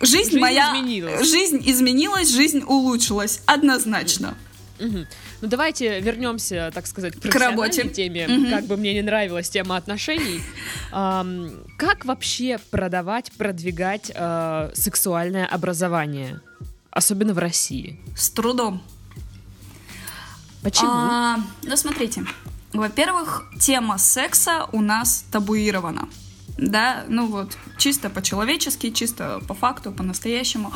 Жизнь 0.00 0.38
моя... 0.38 0.68
изменилась. 0.68 1.28
Жизнь 1.28 1.62
изменилась, 1.64 2.30
жизнь 2.30 2.62
улучшилась, 2.66 3.42
однозначно. 3.46 4.36
Ну 4.78 5.48
давайте 5.50 6.00
вернемся, 6.00 6.70
так 6.74 6.86
сказать, 6.86 7.16
к, 7.16 7.28
к 7.28 7.34
работе 7.34 7.88
теме. 7.88 8.26
Угу. 8.26 8.50
Как 8.50 8.64
бы 8.64 8.76
мне 8.76 8.94
не 8.94 9.02
нравилась 9.02 9.50
тема 9.50 9.76
отношений. 9.76 10.40
Эм, 10.92 11.64
как 11.76 12.04
вообще 12.04 12.58
продавать, 12.70 13.30
продвигать 13.32 14.10
э, 14.14 14.70
сексуальное 14.74 15.46
образование, 15.46 16.40
особенно 16.90 17.34
в 17.34 17.38
России? 17.38 18.00
С 18.16 18.30
трудом. 18.30 18.82
Почему? 20.62 20.88
А, 20.90 21.40
ну, 21.62 21.76
смотрите. 21.76 22.24
Во-первых, 22.72 23.44
тема 23.60 23.98
секса 23.98 24.66
у 24.72 24.80
нас 24.80 25.24
табуирована. 25.30 26.08
Да, 26.56 27.04
ну 27.08 27.26
вот, 27.26 27.56
чисто 27.78 28.10
по-человечески, 28.10 28.90
чисто 28.90 29.40
по 29.48 29.54
факту, 29.54 29.92
по-настоящему. 29.92 30.72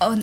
А, 0.00 0.16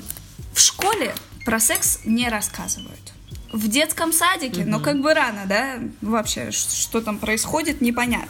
в 0.53 0.59
школе 0.59 1.15
про 1.45 1.59
секс 1.59 1.99
не 2.03 2.27
рассказывают 2.27 3.13
в 3.51 3.67
детском 3.67 4.13
садике, 4.13 4.61
угу. 4.61 4.69
но 4.69 4.79
как 4.79 5.01
бы 5.01 5.13
рано, 5.13 5.41
да, 5.47 5.79
вообще, 6.01 6.51
что 6.51 7.01
там 7.01 7.17
происходит, 7.17 7.81
непонятно. 7.81 8.29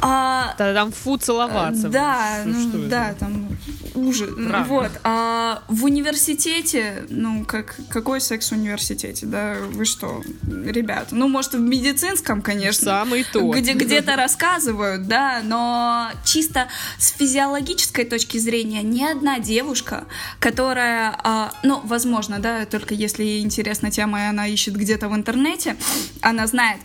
А, 0.00 0.54
Тогда 0.58 0.82
там 0.82 0.92
фу 0.92 1.16
целоваться. 1.16 1.88
Да, 1.88 2.40
что, 2.42 2.48
ну, 2.48 2.68
что 2.68 2.88
да, 2.88 3.10
это? 3.10 3.20
там 3.20 3.48
ужас. 3.94 4.30
Правда. 4.34 4.68
Вот. 4.68 4.90
А 5.04 5.62
в 5.68 5.84
университете, 5.84 7.06
ну, 7.08 7.44
как, 7.44 7.76
какой 7.88 8.20
секс 8.20 8.50
в 8.50 8.52
университете, 8.52 9.26
да, 9.26 9.56
вы 9.72 9.84
что, 9.84 10.22
ребята, 10.46 11.14
ну, 11.14 11.28
может, 11.28 11.54
в 11.54 11.60
медицинском, 11.60 12.42
конечно. 12.42 12.84
Самый 12.84 13.24
то. 13.24 13.50
Где, 13.50 13.72
где-то 13.72 14.16
рассказывают, 14.16 15.06
да, 15.08 15.40
но 15.42 16.10
чисто 16.24 16.68
с 16.98 17.12
физиологической 17.12 18.04
точки 18.04 18.38
зрения 18.38 18.82
ни 18.82 19.02
одна 19.02 19.38
девушка, 19.38 20.04
которая, 20.40 21.18
а, 21.24 21.52
ну, 21.62 21.80
возможно, 21.84 22.38
да, 22.38 22.66
только 22.66 22.94
если 22.94 23.24
ей 23.24 23.42
интересна 23.42 23.90
тема 23.90 24.25
она 24.26 24.46
ищет 24.46 24.76
где-то 24.76 25.08
в 25.08 25.14
интернете, 25.14 25.76
она 26.20 26.46
знает. 26.46 26.80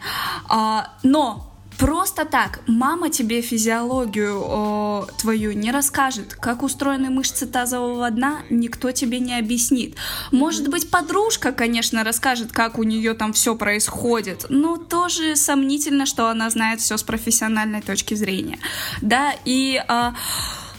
А, 0.48 0.94
но 1.04 1.52
Просто 1.82 2.26
так 2.26 2.60
мама 2.68 3.10
тебе 3.10 3.42
физиологию 3.42 4.40
о, 4.40 5.08
твою 5.18 5.54
не 5.54 5.72
расскажет. 5.72 6.36
Как 6.36 6.62
устроены 6.62 7.10
мышцы 7.10 7.48
тазового 7.48 8.12
дна, 8.12 8.42
никто 8.52 8.92
тебе 8.92 9.20
не 9.20 9.36
объяснит. 9.36 9.96
Может 10.30 10.68
быть, 10.68 10.92
подружка, 10.92 11.52
конечно, 11.52 12.04
расскажет, 12.04 12.52
как 12.52 12.78
у 12.78 12.84
нее 12.84 13.16
там 13.16 13.34
все 13.34 13.56
происходит, 13.56 14.46
но 14.50 14.78
тоже 14.78 15.36
сомнительно, 15.36 16.06
что 16.06 16.30
она 16.30 16.52
знает 16.52 16.82
все 16.82 16.98
с 16.98 17.04
профессиональной 17.04 17.82
точки 17.82 18.14
зрения. 18.14 18.60
Да, 19.02 19.34
и... 19.44 19.84
А, 19.88 20.14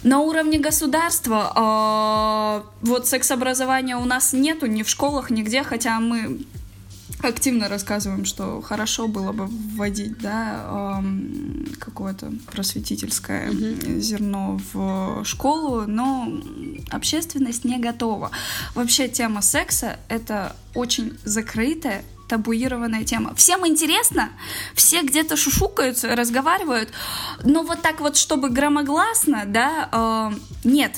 на 0.02 0.20
уровне 0.20 0.58
государства 0.58 1.52
э, 1.54 2.86
вот 2.86 3.06
секс-образования 3.06 3.96
у 3.96 4.04
нас 4.04 4.32
нету 4.32 4.66
ни 4.66 4.82
в 4.82 4.88
школах, 4.88 5.30
нигде, 5.30 5.62
хотя 5.62 6.00
мы 6.00 6.40
активно 7.22 7.68
рассказываем, 7.68 8.24
что 8.24 8.60
хорошо 8.62 9.06
было 9.06 9.32
бы 9.32 9.46
вводить, 9.46 10.18
да, 10.18 10.98
эм, 10.98 11.66
какое-то 11.78 12.32
просветительское 12.50 13.50
mm-hmm. 13.50 14.00
зерно 14.00 14.60
в 14.72 15.24
школу, 15.24 15.84
но 15.86 16.28
общественность 16.90 17.64
не 17.64 17.78
готова. 17.78 18.30
Вообще 18.74 19.08
тема 19.08 19.42
секса 19.42 19.98
это 20.08 20.56
очень 20.74 21.16
закрытая 21.24 22.02
табуированная 22.32 23.04
тема. 23.04 23.34
Всем 23.34 23.66
интересно, 23.66 24.30
все 24.74 25.02
где-то 25.02 25.36
шушукаются, 25.36 26.16
разговаривают, 26.16 26.88
но 27.44 27.62
вот 27.62 27.82
так 27.82 28.00
вот, 28.00 28.16
чтобы 28.16 28.48
громогласно, 28.48 29.42
да, 29.46 29.90
э, 29.92 30.30
нет. 30.64 30.96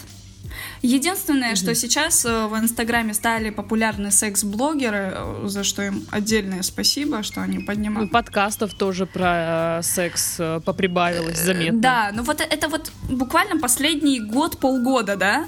Единственное, 0.83 1.53
mm 1.53 1.57
что 1.57 1.75
сейчас 1.75 2.25
э, 2.25 2.47
в 2.47 2.57
Инстаграме 2.57 3.15
стали 3.15 3.51
популярны 3.51 4.13
секс-блогеры, 4.13 5.13
э, 5.17 5.43
за 5.47 5.65
что 5.65 5.83
им 5.83 6.07
отдельное 6.13 6.63
спасибо, 6.63 7.25
что 7.25 7.41
они 7.41 7.59
поднимают. 7.59 8.13
Ну, 8.13 8.13
подкастов 8.13 8.75
тоже 8.75 9.07
про 9.07 9.79
э, 9.79 9.83
секс 9.83 10.41
поприбавилось 10.65 11.39
заметно. 11.39 11.81
Да, 11.81 12.11
ну 12.15 12.23
вот 12.23 12.41
это 12.41 12.69
вот 12.69 12.93
буквально 13.11 13.59
последний 13.61 14.21
год, 14.21 14.59
полгода, 14.59 15.17
да? 15.17 15.47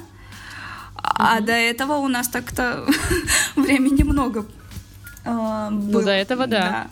А 0.97 1.41
до 1.41 1.53
этого 1.53 1.99
у 1.99 2.09
нас 2.09 2.29
так-то 2.29 2.85
времени 3.57 4.03
много 4.03 4.45
э, 5.27 5.71
был. 5.71 6.01
Ну, 6.01 6.05
до 6.05 6.13
этого, 6.13 6.47
да. 6.47 6.61
да. 6.61 6.87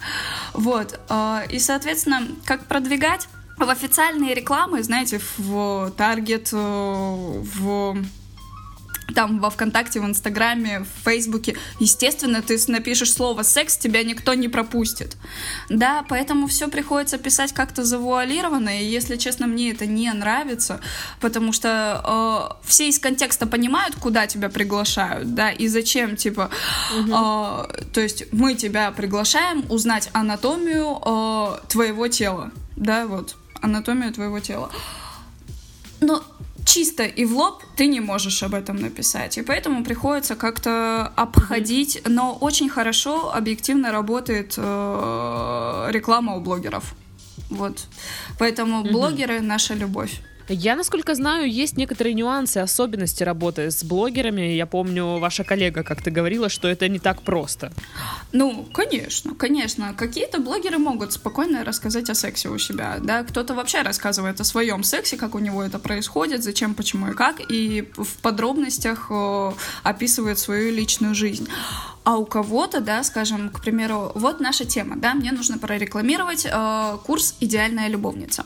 Вот. 0.52 1.00
Э, 1.08 1.42
и, 1.50 1.58
соответственно, 1.58 2.22
как 2.44 2.64
продвигать? 2.66 3.28
В 3.56 3.70
официальные 3.70 4.34
рекламы, 4.34 4.82
знаете, 4.82 5.20
в 5.38 5.92
Target, 5.96 6.48
э, 6.52 7.40
в 7.40 7.96
там 9.14 9.40
во 9.40 9.50
ВКонтакте, 9.50 10.00
в 10.00 10.04
Инстаграме, 10.04 10.80
в 10.80 11.04
Фейсбуке, 11.04 11.56
естественно, 11.80 12.42
ты 12.42 12.58
напишешь 12.68 13.12
слово 13.12 13.42
секс, 13.42 13.76
тебя 13.76 14.02
никто 14.02 14.34
не 14.34 14.48
пропустит. 14.48 15.16
Да, 15.68 16.04
поэтому 16.08 16.46
все 16.46 16.68
приходится 16.68 17.18
писать 17.18 17.52
как-то 17.52 17.84
завуалированно, 17.84 18.80
и 18.80 18.84
если 18.84 19.16
честно, 19.16 19.46
мне 19.46 19.72
это 19.72 19.86
не 19.86 20.12
нравится, 20.12 20.80
потому 21.20 21.52
что 21.52 22.58
э, 22.62 22.66
все 22.66 22.88
из 22.88 22.98
контекста 22.98 23.46
понимают, 23.46 23.96
куда 23.96 24.26
тебя 24.26 24.48
приглашают, 24.48 25.34
да, 25.34 25.50
и 25.50 25.68
зачем, 25.68 26.16
типа, 26.16 26.50
угу. 26.98 27.10
э, 27.10 27.84
то 27.92 28.00
есть 28.00 28.32
мы 28.32 28.54
тебя 28.54 28.90
приглашаем 28.90 29.64
узнать 29.68 30.10
анатомию 30.12 30.98
э, 31.04 31.58
твоего 31.68 32.08
тела, 32.08 32.50
да, 32.76 33.06
вот, 33.06 33.36
анатомию 33.60 34.12
твоего 34.12 34.40
тела. 34.40 34.70
Но 36.00 36.22
чисто 36.64 37.04
и 37.04 37.24
в 37.24 37.36
лоб 37.36 37.62
ты 37.76 37.86
не 37.86 38.00
можешь 38.00 38.42
об 38.42 38.54
этом 38.54 38.76
написать. 38.76 39.38
И 39.38 39.42
поэтому 39.42 39.84
приходится 39.84 40.36
как-то 40.36 41.12
обходить, 41.16 42.02
но 42.06 42.34
очень 42.40 42.68
хорошо 42.68 43.32
объективно 43.34 43.92
работает 43.92 44.54
э, 44.56 45.88
реклама 45.90 46.34
у 46.36 46.40
блогеров. 46.40 46.94
Вот. 47.50 47.86
Поэтому 48.38 48.82
блогеры 48.82 49.40
наша 49.40 49.74
любовь. 49.74 50.20
Я, 50.48 50.76
насколько 50.76 51.14
знаю, 51.14 51.50
есть 51.50 51.76
некоторые 51.76 52.14
нюансы, 52.14 52.58
особенности 52.58 53.22
работы 53.22 53.70
с 53.70 53.82
блогерами. 53.82 54.52
Я 54.54 54.66
помню, 54.66 55.18
ваша 55.18 55.44
коллега 55.44 55.82
как-то 55.82 56.10
говорила, 56.10 56.48
что 56.48 56.68
это 56.68 56.88
не 56.88 56.98
так 56.98 57.22
просто. 57.22 57.72
Ну, 58.32 58.64
конечно, 58.72 59.34
конечно. 59.34 59.94
Какие-то 59.94 60.40
блогеры 60.40 60.78
могут 60.78 61.12
спокойно 61.12 61.64
рассказать 61.64 62.10
о 62.10 62.14
сексе 62.14 62.48
у 62.48 62.58
себя, 62.58 62.98
да. 63.00 63.22
Кто-то 63.22 63.54
вообще 63.54 63.82
рассказывает 63.82 64.40
о 64.40 64.44
своем 64.44 64.82
сексе, 64.84 65.16
как 65.16 65.34
у 65.34 65.38
него 65.38 65.62
это 65.62 65.78
происходит, 65.78 66.42
зачем, 66.44 66.74
почему 66.74 67.10
и 67.10 67.14
как, 67.14 67.40
и 67.50 67.88
в 67.96 68.16
подробностях 68.22 69.10
описывает 69.82 70.38
свою 70.38 70.74
личную 70.74 71.14
жизнь. 71.14 71.48
А 72.04 72.18
у 72.18 72.26
кого-то, 72.26 72.80
да, 72.80 73.02
скажем, 73.02 73.48
к 73.48 73.60
примеру, 73.60 74.12
вот 74.14 74.38
наша 74.38 74.66
тема, 74.66 74.96
да, 74.96 75.14
мне 75.14 75.32
нужно 75.32 75.58
прорекламировать 75.58 76.46
э, 76.46 76.98
курс 77.04 77.34
«Идеальная 77.40 77.88
любовница». 77.88 78.44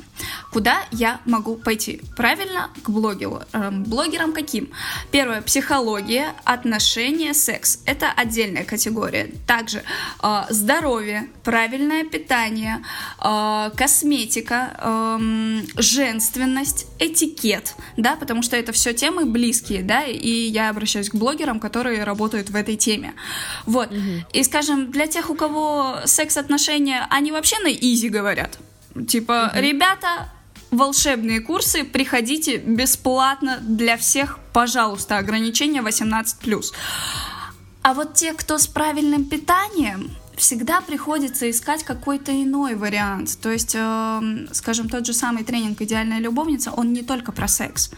Куда 0.53 0.79
я 0.93 1.21
могу 1.27 1.57
пойти? 1.57 2.01
Правильно, 2.17 2.71
к 2.83 2.91
блогеру. 2.91 3.43
Э, 3.53 3.71
блогерам 3.71 4.33
каким? 4.33 4.71
Первое, 5.11 5.43
психология, 5.43 6.35
отношения, 6.45 7.35
секс. 7.35 7.81
Это 7.85 8.13
отдельная 8.13 8.65
категория. 8.65 9.33
Также 9.47 9.83
э, 10.23 10.43
здоровье, 10.51 11.29
правильное 11.43 12.05
питание, 12.05 12.85
э, 13.23 13.71
косметика, 13.77 14.77
э, 14.79 15.61
женственность, 15.77 16.87
этикет, 17.01 17.75
да, 17.97 18.15
потому 18.15 18.43
что 18.43 18.57
это 18.57 18.71
все 18.71 18.93
темы 18.93 19.25
близкие, 19.25 19.83
да, 19.83 20.05
и 20.05 20.31
я 20.31 20.71
обращаюсь 20.71 21.11
к 21.11 21.17
блогерам, 21.17 21.59
которые 21.59 22.05
работают 22.05 22.51
в 22.51 22.57
этой 22.57 22.77
теме. 22.77 23.15
Вот. 23.67 23.91
Угу. 23.91 24.27
И, 24.33 24.43
скажем, 24.45 24.91
для 24.91 25.07
тех, 25.07 25.31
у 25.31 25.35
кого 25.35 25.97
секс-отношения, 26.05 27.07
они 27.11 27.33
вообще 27.33 27.59
на 27.61 27.73
изи 27.73 28.09
говорят. 28.09 28.59
Типа, 29.07 29.51
угу. 29.53 29.61
ребята, 29.61 30.31
волшебные 30.71 31.41
курсы, 31.41 31.85
приходите 31.85 32.57
бесплатно 32.57 33.59
для 33.61 33.97
всех, 33.97 34.39
пожалуйста, 34.53 35.19
ограничение 35.19 35.83
18+. 35.83 36.65
А 37.83 37.95
вот 37.95 38.15
те, 38.15 38.35
кто 38.35 38.59
с 38.59 38.67
правильным 38.67 39.25
питанием, 39.25 40.11
всегда 40.39 40.81
приходится 40.81 41.51
искать 41.51 41.85
какой-то 41.85 42.33
иной 42.33 42.75
вариант. 42.75 43.39
То 43.41 43.51
есть, 43.51 43.75
э, 43.75 44.47
скажем, 44.53 44.89
тот 44.89 45.05
же 45.07 45.13
самый 45.13 45.45
тренинг 45.45 45.83
«Идеальная 45.83 46.21
любовница», 46.21 46.71
он 46.71 46.93
не 46.93 47.03
только 47.03 47.33
про 47.33 47.49
секс. 47.49 47.91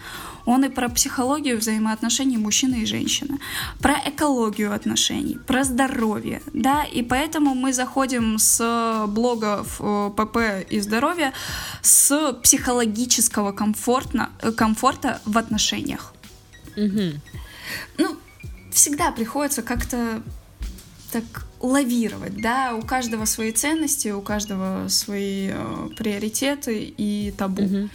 Он 0.47 0.65
и 0.65 0.69
про 0.69 0.89
психологию 0.89 1.59
взаимоотношений 1.59 2.39
мужчины 2.39 2.83
и 2.83 2.87
женщины, 2.87 3.39
про 3.81 3.95
экологию 4.07 4.75
отношений, 4.75 5.39
про 5.47 5.65
здоровье, 5.65 6.41
да, 6.55 6.83
и 6.83 7.03
поэтому 7.03 7.55
мы 7.55 7.73
заходим 7.75 8.39
с 8.39 9.05
блогов 9.09 9.77
э, 9.81 10.11
ПП 10.17 10.39
и 10.71 10.81
здоровья 10.81 11.33
с 11.83 12.33
психологического 12.43 13.53
комфортно, 13.53 14.31
комфорта 14.57 15.21
в 15.27 15.37
отношениях. 15.37 16.15
Угу. 16.77 17.21
Ну, 17.99 18.17
всегда 18.73 19.13
приходится 19.13 19.63
как-то 19.63 20.23
так 21.11 21.47
лавировать, 21.61 22.41
да, 22.41 22.75
у 22.75 22.83
каждого 22.83 23.25
свои 23.25 23.53
ценности, 23.53 24.09
у 24.09 24.23
каждого 24.23 24.89
свои 24.89 25.51
э, 25.53 25.89
приоритеты 25.97 26.95
и 26.97 27.33
табу. 27.37 27.63
Угу. 27.63 27.89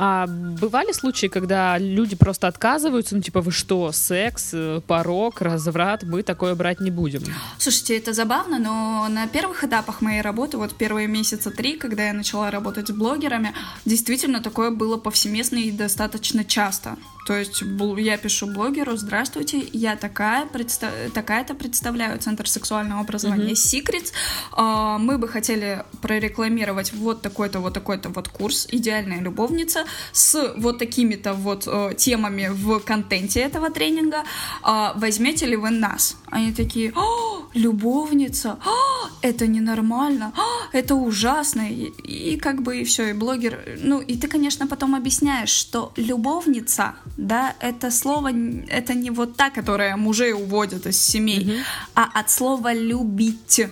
А 0.00 0.28
бывали 0.28 0.92
случаи, 0.92 1.26
когда 1.26 1.76
люди 1.76 2.14
просто 2.14 2.46
отказываются, 2.46 3.16
ну 3.16 3.20
типа 3.20 3.40
вы 3.40 3.50
что, 3.50 3.90
секс, 3.90 4.50
э, 4.52 4.80
порог, 4.86 5.40
разврат, 5.42 6.04
мы 6.04 6.22
такое 6.22 6.54
брать 6.54 6.78
не 6.78 6.92
будем? 6.92 7.24
Слушайте, 7.58 7.98
это 7.98 8.12
забавно, 8.12 8.60
но 8.60 9.08
на 9.08 9.26
первых 9.26 9.64
этапах 9.64 10.00
моей 10.00 10.20
работы, 10.20 10.56
вот 10.56 10.76
первые 10.76 11.08
месяца 11.08 11.50
три, 11.50 11.76
когда 11.76 12.06
я 12.06 12.12
начала 12.12 12.52
работать 12.52 12.86
с 12.86 12.92
блогерами, 12.92 13.52
действительно 13.84 14.40
такое 14.40 14.70
было 14.70 14.98
повсеместно 14.98 15.56
и 15.56 15.72
достаточно 15.72 16.44
часто. 16.44 16.96
То 17.28 17.36
есть 17.36 17.62
я 17.98 18.16
пишу 18.16 18.46
блогеру, 18.46 18.96
здравствуйте, 18.96 19.62
я 19.74 19.96
такая, 19.96 20.46
предста... 20.46 20.90
такая-то 21.12 21.54
представляю 21.54 22.18
Центр 22.18 22.48
сексуального 22.48 23.02
образования 23.02 23.52
mm-hmm. 23.52 23.84
Secrets. 23.84 24.12
А, 24.52 24.96
мы 24.96 25.18
бы 25.18 25.28
хотели 25.28 25.84
прорекламировать 26.00 26.94
вот 26.94 27.20
такой-то, 27.20 27.60
вот 27.60 27.74
такой-то 27.74 28.08
вот 28.08 28.28
курс 28.28 28.66
«Идеальная 28.72 29.20
любовница» 29.20 29.84
с 30.12 30.54
вот 30.56 30.78
такими-то 30.78 31.34
вот 31.34 31.64
э, 31.66 31.92
темами 31.98 32.48
в 32.50 32.80
контенте 32.80 33.40
этого 33.40 33.70
тренинга. 33.70 34.24
А, 34.62 34.94
возьмете 34.96 35.44
ли 35.44 35.56
вы 35.56 35.68
нас? 35.68 36.16
Они 36.30 36.54
такие, 36.54 36.94
О, 36.96 37.42
любовница, 37.52 38.58
О, 38.64 39.08
это 39.20 39.46
ненормально, 39.46 40.32
О, 40.34 40.42
это 40.72 40.94
ужасно. 40.94 41.70
И, 41.70 41.90
и 42.04 42.38
как 42.38 42.62
бы 42.62 42.80
и 42.80 42.84
все, 42.84 43.10
и 43.10 43.12
блогер, 43.12 43.76
ну 43.82 44.00
и 44.00 44.16
ты, 44.16 44.28
конечно, 44.28 44.66
потом 44.66 44.94
объясняешь, 44.94 45.50
что 45.50 45.92
любовница 45.96 46.94
да, 47.18 47.56
это 47.58 47.90
слово, 47.90 48.30
это 48.68 48.94
не 48.94 49.10
вот 49.10 49.36
та, 49.36 49.50
которая 49.50 49.96
мужей 49.96 50.32
уводит 50.32 50.86
из 50.86 51.00
семей, 51.00 51.44
mm-hmm. 51.44 51.62
а 51.94 52.04
от 52.14 52.30
слова 52.30 52.72
любить. 52.72 53.66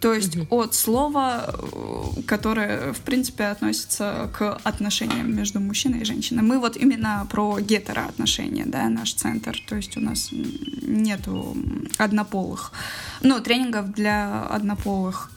То 0.00 0.14
есть 0.14 0.34
mm-hmm. 0.34 0.46
от 0.50 0.74
слова, 0.74 1.54
э, 1.54 2.22
которое, 2.26 2.92
в 2.94 3.00
принципе, 3.00 3.44
относится 3.44 4.30
к 4.36 4.58
отношениям 4.64 5.36
между 5.36 5.60
мужчиной 5.60 6.00
и 6.00 6.04
женщиной. 6.04 6.42
Мы 6.42 6.58
вот 6.58 6.76
именно 6.76 7.26
про 7.30 7.60
гетероотношения, 7.60 8.64
да, 8.66 8.88
наш 8.88 9.12
центр. 9.12 9.56
То 9.68 9.76
есть 9.76 9.96
у 9.98 10.00
нас 10.00 10.30
нету 10.32 11.54
однополых, 11.98 12.72
ну, 13.22 13.40
тренингов 13.40 13.92
для 13.92 14.42
однополых 14.44 15.30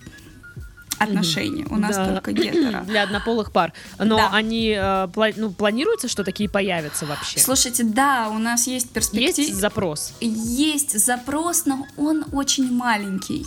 отношений. 1.00 1.66
У 1.70 1.78
нас 1.78 1.96
да. 1.96 2.14
только 2.14 2.32
гетеро. 2.32 2.82
Для 2.82 3.04
однополых 3.04 3.52
пар. 3.52 3.74
Но 3.98 4.18
да. 4.18 4.30
они 4.32 4.70
э, 4.70 5.08
пла- 5.08 5.34
ну, 5.36 5.52
планируется, 5.52 6.08
что 6.08 6.24
такие 6.24 6.50
появятся 6.50 7.06
вообще? 7.06 7.40
Слушайте, 7.40 7.84
да, 7.84 8.30
у 8.30 8.38
нас 8.38 8.68
есть 8.68 8.90
перспектива. 8.90 9.48
Есть 9.48 9.60
запрос? 9.60 10.14
Есть 10.20 10.98
запрос, 11.00 11.66
но 11.66 11.86
он 11.98 12.26
очень 12.32 12.72
маленький. 12.72 13.46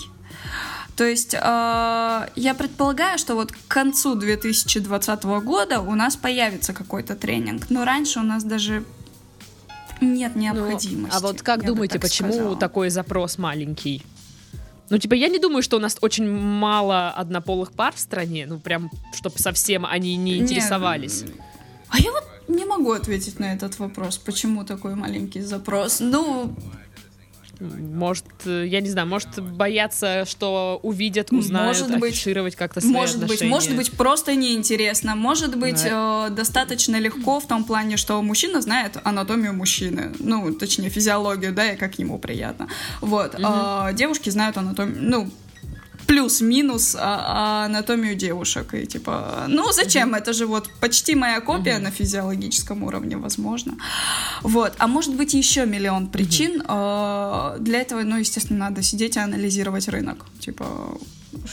То 0.96 1.04
есть 1.04 1.34
э, 1.34 1.38
я 1.40 2.54
предполагаю, 2.54 3.18
что 3.18 3.34
вот 3.34 3.52
к 3.52 3.58
концу 3.68 4.14
2020 4.14 5.24
года 5.24 5.80
у 5.80 5.94
нас 5.94 6.16
появится 6.16 6.72
какой-то 6.72 7.16
тренинг, 7.16 7.70
но 7.70 7.84
раньше 7.84 8.20
у 8.20 8.22
нас 8.22 8.44
даже 8.44 8.84
нет 10.00 10.36
необходимости. 10.36 10.96
Ну, 10.96 11.08
а 11.10 11.20
вот 11.20 11.42
как 11.42 11.64
думаете, 11.64 11.98
почему 11.98 12.32
сказала. 12.32 12.56
такой 12.56 12.90
запрос 12.90 13.38
маленький? 13.38 14.04
Ну, 14.90 14.98
типа, 14.98 15.14
я 15.14 15.28
не 15.28 15.38
думаю, 15.38 15.62
что 15.62 15.76
у 15.76 15.80
нас 15.80 15.96
очень 16.00 16.28
мало 16.28 17.10
однополых 17.10 17.72
пар 17.72 17.94
в 17.94 18.00
стране, 18.00 18.46
ну, 18.46 18.58
прям, 18.58 18.90
чтобы 19.14 19.38
совсем 19.38 19.86
они 19.86 20.16
не 20.16 20.38
интересовались. 20.38 21.22
Нет. 21.22 21.32
А 21.88 21.98
я 21.98 22.10
вот 22.10 22.24
не 22.48 22.64
могу 22.64 22.90
ответить 22.90 23.38
на 23.38 23.54
этот 23.54 23.78
вопрос, 23.78 24.18
почему 24.18 24.64
такой 24.64 24.96
маленький 24.96 25.40
запрос. 25.40 26.00
Ну, 26.00 26.54
может, 27.60 28.24
э, 28.46 28.66
я 28.66 28.80
не 28.80 28.88
знаю, 28.88 29.06
может 29.06 29.40
бояться, 29.40 30.24
что 30.26 30.80
увидят, 30.82 31.30
узнают, 31.32 31.78
может 31.78 32.00
быть, 32.00 32.12
афишировать 32.12 32.56
как-то 32.56 32.80
свои 32.80 32.92
Может 32.92 33.16
отношения. 33.16 33.38
быть, 33.40 33.50
может 33.50 33.76
быть, 33.76 33.92
просто 33.92 34.34
неинтересно. 34.34 35.14
Может 35.14 35.56
быть, 35.56 35.82
да. 35.84 36.28
э, 36.28 36.30
достаточно 36.30 36.96
легко 36.98 37.38
в 37.40 37.46
том 37.46 37.64
плане, 37.64 37.96
что 37.96 38.20
мужчина 38.22 38.60
знает 38.60 38.96
анатомию 39.04 39.52
мужчины. 39.52 40.12
Ну, 40.18 40.52
точнее, 40.52 40.88
физиологию, 40.88 41.52
да, 41.52 41.72
и 41.72 41.76
как 41.76 41.98
ему 41.98 42.18
приятно. 42.18 42.68
Вот. 43.00 43.34
Угу. 43.34 43.42
А 43.44 43.92
девушки 43.92 44.30
знают 44.30 44.56
анатомию, 44.56 44.98
ну, 45.00 45.30
плюс-минус 46.10 46.96
а, 46.98 47.00
а, 47.00 47.64
анатомию 47.66 48.16
девушек. 48.16 48.74
И 48.74 48.84
типа, 48.84 49.44
ну 49.48 49.72
зачем? 49.72 50.12
Mm-hmm. 50.12 50.18
Это 50.18 50.32
же 50.32 50.46
вот 50.46 50.68
почти 50.80 51.14
моя 51.14 51.40
копия 51.40 51.76
mm-hmm. 51.76 51.82
на 51.82 51.90
физиологическом 51.90 52.82
уровне, 52.82 53.16
возможно. 53.16 53.74
Вот. 54.42 54.72
А 54.78 54.88
может 54.88 55.14
быть 55.14 55.34
еще 55.34 55.66
миллион 55.66 56.08
причин. 56.08 56.62
Mm-hmm. 56.62 57.60
Для 57.60 57.80
этого, 57.80 58.02
ну, 58.02 58.16
естественно, 58.16 58.70
надо 58.70 58.82
сидеть 58.82 59.16
и 59.16 59.20
анализировать 59.20 59.88
рынок. 59.88 60.26
Типа, 60.40 60.66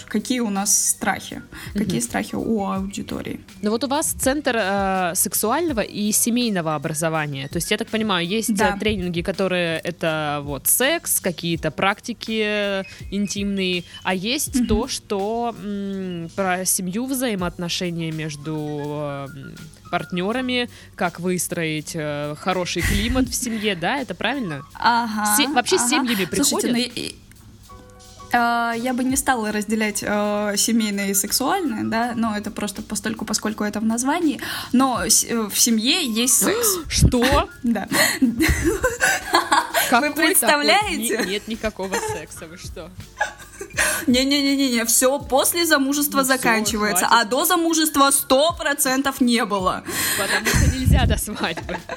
какие 0.08 0.40
у 0.40 0.50
нас 0.50 0.90
страхи, 0.90 1.42
mm-hmm. 1.42 1.78
какие 1.78 2.00
страхи 2.00 2.36
у 2.36 2.66
аудитории. 2.66 3.40
Ну 3.62 3.72
вот 3.72 3.84
у 3.84 3.88
вас 3.88 4.12
центр 4.12 4.56
э, 4.58 5.12
сексуального 5.16 5.82
и 5.82 6.12
семейного 6.12 6.76
образования, 6.76 7.48
то 7.48 7.58
есть 7.58 7.72
я 7.72 7.78
так 7.78 7.88
понимаю, 7.88 8.26
есть 8.26 8.54
да. 8.56 8.76
Э, 8.76 8.80
тренинги, 8.80 9.22
которые 9.22 9.80
это 9.80 10.42
вот 10.44 10.68
секс, 10.68 11.20
какие-то 11.20 11.72
практики 11.72 12.84
интимные, 13.12 13.84
а 14.04 14.14
есть 14.14 14.56
mm-hmm. 14.56 14.68
то, 14.68 14.88
что 14.88 15.56
м, 15.64 16.30
про 16.36 16.66
семью, 16.66 17.06
взаимоотношения 17.06 18.12
между 18.12 18.58
э, 18.58 19.28
партнерами, 19.90 20.70
как 20.96 21.20
выстроить 21.20 21.92
э, 21.94 22.36
хороший 22.40 22.82
климат 22.82 23.30
в 23.30 23.36
семье, 23.36 23.76
да, 23.76 23.98
это 23.98 24.16
правильно? 24.16 24.64
Ага. 24.74 25.36
Се- 25.36 25.48
вообще 25.48 25.78
ага. 25.78 25.86
с 25.86 25.90
семьями 25.90 26.26
приходят? 26.26 26.48
Слушайте, 26.48 26.92
ну, 26.96 27.27
я 28.34 28.94
бы 28.94 29.04
не 29.04 29.16
стала 29.16 29.52
разделять 29.52 30.04
э, 30.06 30.54
семейное 30.58 31.10
и 31.10 31.14
сексуальное, 31.14 31.84
да, 31.84 32.14
но 32.16 32.36
это 32.36 32.52
просто 32.52 32.82
постольку, 32.82 33.26
поскольку 33.26 33.64
это 33.64 33.80
в 33.80 33.86
названии. 33.86 34.40
Но 34.74 35.04
э, 35.04 35.10
в 35.10 35.60
семье 35.60 36.06
есть 36.06 36.38
секс. 36.38 36.78
Что? 36.90 37.50
Да. 37.64 37.88
Вы 39.92 40.12
представляете? 40.14 41.26
Нет 41.28 41.48
никакого 41.48 41.96
секса, 41.96 42.46
вы 42.48 42.58
что? 42.58 42.90
Не-не-не-не, 44.06 44.84
все 44.86 45.18
после 45.20 45.66
замужества 45.66 46.20
ну, 46.20 46.24
заканчивается, 46.26 47.06
все, 47.06 47.16
а 47.16 47.24
до 47.24 47.46
замужества 47.46 48.12
сто 48.12 48.54
процентов 48.54 49.22
не 49.22 49.46
было. 49.46 49.84
Потому 50.18 50.46
что 50.46 50.78
нельзя 50.78 51.06
до 51.06 51.18
свадьбы. 51.18 51.78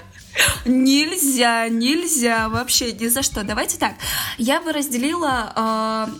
Нельзя, 0.64 1.68
нельзя 1.68 2.48
вообще 2.48 2.92
ни 2.92 3.08
за 3.08 3.22
что. 3.22 3.42
Давайте 3.42 3.78
так. 3.78 3.94
Я 4.38 4.60
бы 4.60 4.72
разделила 4.72 5.52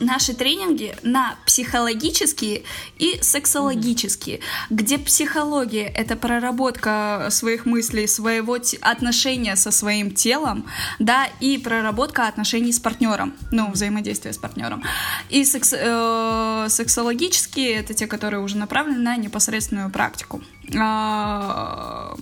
э, 0.01 0.05
наши 0.05 0.35
тренинги 0.35 0.95
на 1.03 1.37
психологические 1.47 2.63
и 2.99 3.19
сексологические, 3.23 4.39
mm-hmm. 4.39 4.67
где 4.71 4.99
психология 4.99 5.87
это 5.87 6.17
проработка 6.17 7.29
своих 7.31 7.67
мыслей, 7.67 8.07
своего 8.07 8.59
отношения 8.81 9.57
со 9.57 9.71
своим 9.71 10.11
телом, 10.11 10.67
да, 10.99 11.29
и 11.41 11.59
проработка 11.59 12.27
отношений 12.27 12.73
с 12.73 12.81
партнером, 12.81 13.35
ну, 13.53 13.71
взаимодействие 13.71 14.33
с 14.33 14.39
партнером. 14.39 14.83
И 15.29 15.45
секс, 15.45 15.75
э, 15.77 16.67
сексологические 16.69 17.75
это 17.75 17.95
те, 17.95 18.07
которые 18.07 18.41
уже 18.41 18.57
направлены 18.57 18.99
на 18.99 19.17
непосредственную 19.17 19.91
практику. 19.91 20.43
Э, 20.75 22.15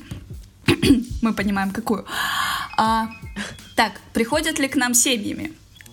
мы 1.23 1.33
понимаем, 1.33 1.71
какую. 1.71 2.05
А, 2.77 3.09
так, 3.77 3.93
приходят 4.13 4.59
ли 4.59 4.69
к 4.69 4.77
нам 4.77 4.95
семьями? 4.95 5.53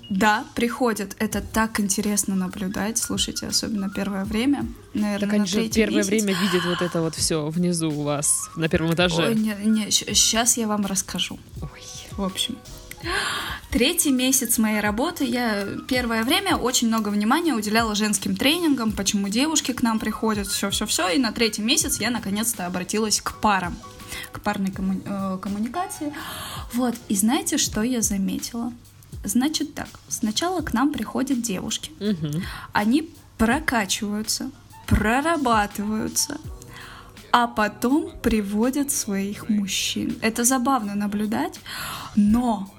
Да, 0.10 0.46
приходят. 0.54 1.16
Это 1.20 1.42
так 1.42 1.80
интересно 1.80 2.36
наблюдать. 2.36 2.98
Слушайте, 2.98 3.48
особенно 3.48 3.90
первое 3.90 4.24
время. 4.24 4.68
Наверное, 4.94 5.20
так 5.20 5.34
они 5.34 5.46
же 5.46 5.70
первое 5.70 5.98
месяц. 5.98 6.10
время 6.10 6.36
видят 6.36 6.66
вот 6.66 6.82
это 6.82 7.02
вот 7.02 7.16
все 7.16 7.48
внизу 7.48 7.90
у 7.90 8.04
вас 8.04 8.50
на 8.56 8.70
первом 8.70 8.94
этаже. 8.94 9.28
Ой, 9.30 9.36
не, 9.36 9.56
не, 9.66 9.92
сейчас 9.92 10.58
я 10.58 10.68
вам 10.68 10.86
расскажу. 10.86 11.40
Ой. 11.62 11.82
В 12.12 12.24
общем, 12.24 12.56
Третий 13.70 14.12
месяц 14.12 14.58
моей 14.58 14.80
работы 14.80 15.26
я 15.26 15.68
первое 15.88 16.24
время 16.24 16.56
очень 16.56 16.88
много 16.88 17.10
внимания 17.10 17.54
уделяла 17.54 17.94
женским 17.94 18.36
тренингам, 18.36 18.94
почему 18.94 19.28
девушки 19.28 19.74
к 19.74 19.84
нам 19.84 20.00
приходят, 20.00 20.48
все-все-все. 20.48 21.10
И 21.10 21.18
на 21.18 21.32
третий 21.32 21.62
месяц 21.62 22.00
я 22.00 22.10
наконец-то 22.10 22.66
обратилась 22.66 23.20
к 23.22 23.34
парам 23.42 23.78
к 24.32 24.42
парной 24.42 24.72
комму- 24.72 25.02
э, 25.06 25.38
коммуникации. 25.40 26.14
Вот, 26.74 26.96
и 27.08 27.16
знаете, 27.16 27.58
что 27.58 27.84
я 27.84 28.02
заметила? 28.02 28.74
Значит 29.24 29.74
так, 29.74 29.88
сначала 30.08 30.62
к 30.62 30.74
нам 30.74 30.92
приходят 30.92 31.42
девушки, 31.42 31.92
угу. 32.00 32.42
они 32.74 33.10
прокачиваются, 33.38 34.52
прорабатываются, 34.86 36.38
а 37.32 37.48
потом 37.48 38.12
приводят 38.22 38.92
своих 38.92 39.50
мужчин. 39.50 40.18
Это 40.22 40.44
забавно 40.44 40.96
наблюдать, 40.96 41.60
но 42.16 42.72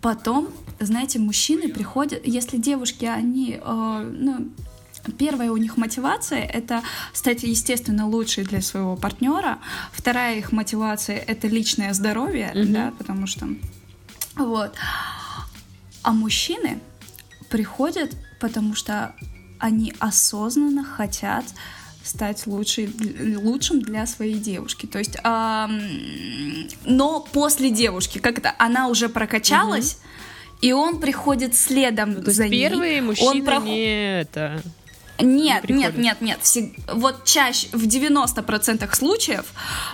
потом, 0.00 0.48
знаете, 0.80 1.18
мужчины 1.18 1.68
приходят, 1.68 2.26
если 2.26 2.56
девушки, 2.56 3.04
они, 3.04 3.60
э, 3.62 4.12
ну, 4.18 4.48
Первая 5.12 5.50
у 5.50 5.56
них 5.56 5.76
мотивация— 5.76 6.40
это 6.54 6.82
стать, 7.12 7.42
естественно, 7.42 8.08
лучшей 8.08 8.44
для 8.44 8.60
своего 8.60 8.96
партнера. 8.96 9.58
Вторая 9.92 10.38
их 10.38 10.52
мотивация— 10.52 11.16
это 11.26 11.48
личное 11.48 11.92
здоровье, 11.94 12.52
mm-hmm. 12.54 12.66
да, 12.66 12.92
потому 12.96 13.26
что... 13.26 13.48
Вот. 14.36 14.74
А 16.02 16.12
мужчины 16.12 16.80
приходят, 17.48 18.16
потому 18.40 18.74
что 18.74 19.14
они 19.58 19.92
осознанно 19.98 20.84
хотят 20.84 21.44
стать 22.02 22.46
лучшей, 22.46 22.88
лучшим 23.36 23.82
для 23.82 24.06
своей 24.06 24.38
девушки. 24.38 24.86
То 24.86 24.98
есть, 24.98 25.16
эм, 25.22 26.68
но 26.84 27.20
после 27.20 27.70
девушки, 27.70 28.18
как 28.18 28.38
это, 28.38 28.54
она 28.58 28.88
уже 28.88 29.08
прокачалась, 29.08 29.94
угу. 29.94 30.58
и 30.62 30.72
он 30.72 31.00
приходит 31.00 31.54
следом 31.54 32.14
ну, 32.14 32.22
то 32.22 32.30
за 32.30 32.44
есть 32.44 32.52
ней. 32.52 32.68
Первые 32.68 33.02
мужчины 33.02 33.30
он 33.30 33.44
проход... 33.44 33.64
не 33.64 34.20
это 34.20 34.62
нет, 35.20 35.68
не 35.68 35.76
нет, 35.76 35.98
нет, 35.98 36.20
нет. 36.20 36.38
Всег... 36.42 36.72
Вот 36.92 37.24
чаще, 37.24 37.68
в 37.72 37.86
90% 37.86 38.94
случаев 38.94 39.44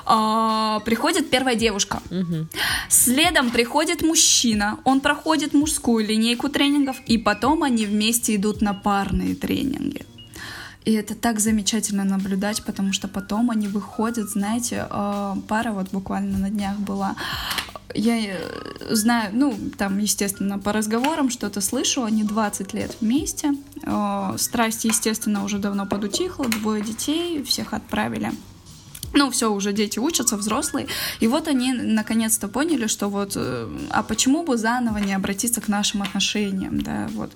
э, 0.07 0.81
приходит 0.85 1.31
первая 1.31 1.55
девушка. 1.57 2.01
Угу. 2.11 2.47
Следом 2.89 3.51
приходит 3.51 4.03
мужчина, 4.03 4.79
он 4.85 5.01
проходит 5.01 5.55
мужскую 5.55 6.07
линейку 6.07 6.49
тренингов, 6.49 6.97
и 7.07 7.19
потом 7.19 7.63
они 7.63 7.87
вместе 7.87 8.37
идут 8.37 8.61
на 8.61 8.75
парные 8.75 9.35
тренинги. 9.35 10.05
И 10.85 10.93
это 10.93 11.15
так 11.15 11.41
замечательно 11.41 12.05
наблюдать, 12.05 12.63
потому 12.63 12.93
что 12.93 13.09
потом 13.09 13.51
они 13.51 13.69
выходят, 13.69 14.29
знаете, 14.29 14.87
э, 14.91 15.35
пара 15.49 15.73
вот 15.73 15.89
буквально 15.93 16.39
на 16.39 16.51
днях 16.51 16.79
была, 16.79 17.17
я 17.94 18.16
э, 18.16 18.94
знаю, 18.94 19.31
ну, 19.33 19.59
там, 19.77 19.99
естественно, 19.99 20.59
по 20.59 20.73
разговорам 20.73 21.31
что-то 21.31 21.61
слышу, 21.61 22.05
они 22.05 22.23
20 22.23 22.75
лет 22.75 22.97
вместе, 23.01 23.53
страсть, 24.37 24.85
естественно, 24.85 25.44
уже 25.44 25.59
давно 25.59 25.87
подутихла, 25.87 26.47
двое 26.47 26.83
детей, 26.83 27.42
всех 27.42 27.75
отправили 27.75 28.33
ну, 29.14 29.31
все, 29.31 29.53
уже 29.53 29.73
дети 29.73 29.99
учатся, 29.99 30.37
взрослые. 30.37 30.87
И 31.20 31.27
вот 31.27 31.49
они 31.49 31.73
наконец-то 31.73 32.49
поняли, 32.49 32.87
что 32.87 33.09
вот, 33.09 33.33
э, 33.37 33.68
а 33.90 34.03
почему 34.03 34.42
бы 34.42 34.57
заново 34.57 34.99
не 34.99 35.14
обратиться 35.14 35.61
к 35.61 35.68
нашим 35.68 36.03
отношениям, 36.03 36.81
да, 36.81 37.09
вот. 37.12 37.33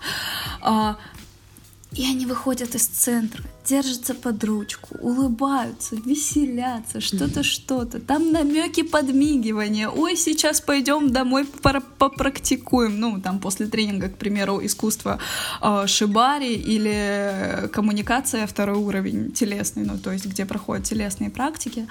И 1.93 2.05
они 2.05 2.27
выходят 2.27 2.75
из 2.75 2.87
центра, 2.87 3.43
держатся 3.65 4.15
под 4.15 4.45
ручку, 4.45 4.97
улыбаются, 5.01 5.97
веселятся, 5.97 7.01
что-то, 7.01 7.43
что-то. 7.43 7.99
Там 7.99 8.31
намеки 8.31 8.83
подмигивания. 8.83 9.89
Ой, 9.89 10.15
сейчас 10.15 10.61
пойдем 10.61 11.11
домой 11.11 11.47
попрактикуем. 11.47 13.01
Ну, 13.01 13.21
там 13.21 13.41
после 13.41 13.67
тренинга, 13.67 14.11
к 14.11 14.19
примеру, 14.19 14.65
искусство 14.65 15.19
э, 15.63 15.87
шибари 15.87 16.55
или 16.55 17.69
коммуникация 17.73 18.47
второй 18.47 18.77
уровень 18.77 19.33
телесный, 19.33 19.85
ну, 19.85 19.99
то 19.99 20.13
есть 20.13 20.27
где 20.27 20.45
проходят 20.45 20.85
телесные 20.85 21.31
практики. 21.31 21.89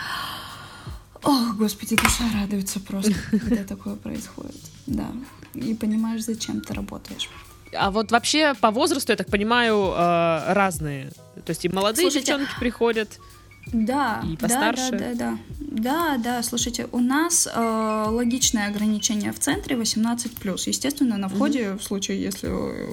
Ох, 1.24 1.56
господи, 1.56 1.96
душа 1.96 2.24
радуется 2.36 2.80
просто, 2.80 3.14
когда 3.32 3.64
такое 3.64 3.96
происходит. 3.96 4.62
Да. 4.86 5.08
И 5.56 5.74
понимаешь, 5.74 6.24
зачем 6.24 6.62
ты 6.62 6.76
работаешь. 6.76 7.30
А 7.74 7.92
вот 7.92 8.12
вообще 8.12 8.54
по 8.54 8.72
возрасту, 8.72 9.12
я 9.12 9.16
так 9.16 9.30
понимаю, 9.30 9.94
э, 9.96 10.54
разные. 10.54 11.12
То 11.46 11.50
есть 11.52 11.66
и 11.66 11.70
молодые 11.70 12.10
Слушайте, 12.10 12.34
девчонки 12.34 12.60
приходят. 12.60 13.20
Да, 13.74 14.24
и 14.24 14.38
постарше. 14.38 14.92
да, 14.92 14.98
да, 14.98 15.14
да, 15.14 15.16
да. 15.16 15.38
Да, 15.60 16.18
да, 16.18 16.44
слушайте, 16.44 16.88
у 16.92 17.00
нас 17.00 17.48
э, 17.54 18.06
логичное 18.08 18.68
ограничение 18.68 19.32
в 19.32 19.40
центре 19.40 19.76
18 19.76 20.32
Естественно, 20.66 21.18
на 21.18 21.28
входе, 21.28 21.60
mm-hmm. 21.60 21.78
в 21.78 21.84
случае, 21.84 22.22
если 22.22 22.50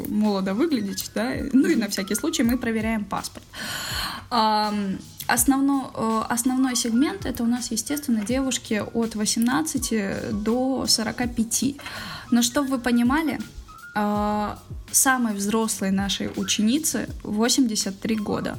молодо 0.08 0.54
выглядите, 0.54 1.06
да, 1.14 1.32
ну 1.52 1.68
и 1.68 1.76
на 1.76 1.88
всякий 1.88 2.14
случай 2.14 2.42
мы 2.42 2.58
проверяем 2.58 3.04
паспорт. 3.04 3.44
Э, 4.30 4.70
основно, 5.28 5.90
э, 5.94 6.22
основной 6.28 6.76
сегмент 6.76 7.26
это 7.26 7.44
у 7.44 7.46
нас, 7.46 7.70
естественно, 7.70 8.24
девушки 8.24 8.82
от 8.92 9.14
18 9.14 10.42
до 10.42 10.86
45. 10.86 11.64
Но 12.30 12.42
чтобы 12.42 12.68
вы 12.68 12.78
понимали, 12.78 13.38
самой 13.94 15.34
взрослой 15.34 15.90
нашей 15.90 16.30
ученицы 16.36 17.08
83 17.22 18.16
года. 18.16 18.58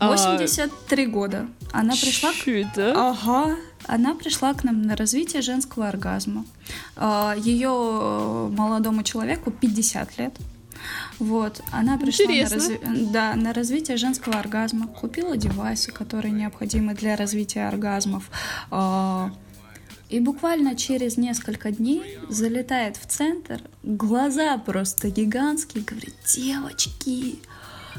83 0.00 1.06
года. 1.06 1.48
Она 1.72 1.94
пришла... 1.94 2.32
К... 2.32 2.92
Ага. 2.96 3.56
Она 3.86 4.14
пришла 4.14 4.54
к 4.54 4.64
нам 4.64 4.82
на 4.82 4.96
развитие 4.96 5.42
женского 5.42 5.88
оргазма. 5.88 6.44
А, 6.96 7.34
Ее 7.36 8.48
молодому 8.50 9.02
человеку 9.02 9.50
50 9.50 10.18
лет. 10.18 10.34
Вот, 11.18 11.62
она 11.70 11.96
пришла 11.96 12.26
на, 12.26 12.48
разви... 12.48 12.80
да, 13.12 13.34
на 13.36 13.52
развитие 13.52 13.96
женского 13.96 14.38
оргазма, 14.40 14.88
купила 14.88 15.36
девайсы, 15.36 15.92
которые 15.92 16.32
необходимы 16.32 16.94
для 16.94 17.16
развития 17.16 17.68
оргазмов, 17.68 18.24
а, 18.70 19.30
и 20.12 20.20
буквально 20.20 20.76
через 20.76 21.16
несколько 21.16 21.70
дней 21.70 22.18
залетает 22.28 22.98
в 22.98 23.06
центр, 23.06 23.62
глаза 23.82 24.58
просто 24.58 25.08
гигантские, 25.10 25.84
говорит, 25.84 26.14
девочки, 26.26 27.38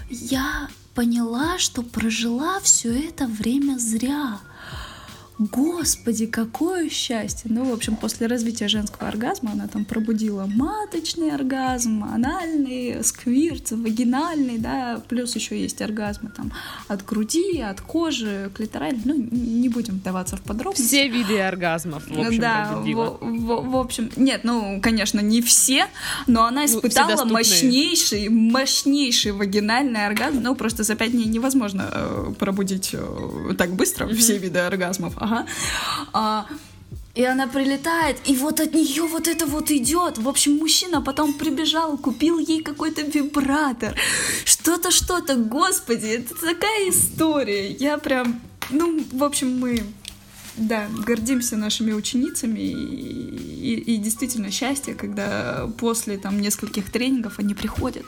я 0.09 0.69
поняла, 0.93 1.57
что 1.57 1.81
прожила 1.81 2.59
все 2.61 3.07
это 3.09 3.25
время 3.25 3.79
зря. 3.79 4.39
Господи, 5.39 6.27
какое 6.27 6.89
счастье! 6.89 7.49
Ну, 7.51 7.65
в 7.65 7.73
общем, 7.73 7.95
после 7.95 8.27
развития 8.27 8.67
женского 8.67 9.07
оргазма 9.07 9.51
она 9.53 9.67
там 9.67 9.83
пробудила 9.83 10.45
маточный 10.45 11.31
оргазм, 11.31 12.03
анальный, 12.03 13.03
сквирт, 13.03 13.71
вагинальный, 13.71 14.59
да, 14.59 15.01
плюс 15.09 15.35
еще 15.35 15.59
есть 15.59 15.81
оргазмы 15.81 16.29
там 16.29 16.51
от 16.87 17.03
груди, 17.03 17.61
от 17.61 17.81
кожи, 17.81 18.51
клиторальный, 18.53 19.01
ну, 19.05 19.15
не 19.15 19.69
будем 19.69 19.95
вдаваться 19.95 20.37
в 20.37 20.41
подробности. 20.41 20.85
Все 20.85 21.07
виды 21.07 21.39
оргазмов, 21.39 22.03
в 22.07 22.19
общем, 22.19 22.39
Да, 22.39 22.75
в, 22.75 22.85
в, 22.85 23.71
в 23.71 23.75
общем, 23.75 24.11
нет, 24.15 24.41
ну, 24.43 24.79
конечно, 24.81 25.19
не 25.19 25.41
все, 25.41 25.87
но 26.27 26.45
она 26.45 26.61
ну, 26.61 26.67
испытала 26.67 27.25
ну, 27.25 27.33
мощнейший, 27.33 28.29
мощнейший 28.29 29.31
вагинальный 29.31 30.05
оргазм, 30.05 30.41
ну, 30.43 30.53
просто 30.53 30.83
за 30.83 30.95
пять 30.95 31.11
дней 31.11 31.25
невозможно 31.25 31.89
э, 31.91 32.33
пробудить 32.37 32.91
э, 32.93 33.53
так 33.57 33.71
быстро 33.71 34.05
mm-hmm. 34.05 34.15
все 34.15 34.37
виды 34.37 34.59
оргазмов, 34.59 35.15
ага. 35.23 35.45
А, 36.11 36.45
и 37.15 37.23
она 37.23 37.47
прилетает, 37.47 38.17
и 38.25 38.35
вот 38.35 38.59
от 38.59 38.73
нее 38.73 39.03
вот 39.03 39.27
это 39.27 39.45
вот 39.45 39.71
идет. 39.71 40.17
В 40.17 40.27
общем, 40.27 40.57
мужчина 40.57 41.01
потом 41.01 41.33
прибежал, 41.33 41.97
купил 41.97 42.39
ей 42.39 42.63
какой-то 42.63 43.01
вибратор. 43.01 43.95
Что-то, 44.45 44.91
что-то, 44.91 45.35
господи, 45.35 46.07
это 46.07 46.35
такая 46.35 46.89
история. 46.89 47.71
Я 47.71 47.97
прям, 47.97 48.41
ну, 48.69 49.03
в 49.11 49.23
общем, 49.23 49.59
мы 49.59 49.83
да, 50.57 50.87
гордимся 51.05 51.57
нашими 51.57 51.93
ученицами 51.93 52.59
и, 52.59 53.73
и, 53.73 53.95
и 53.95 53.97
действительно 53.97 54.51
счастье, 54.51 54.93
когда 54.93 55.69
после 55.77 56.17
там 56.17 56.39
нескольких 56.39 56.91
тренингов 56.91 57.39
они 57.39 57.53
приходят. 57.53 58.05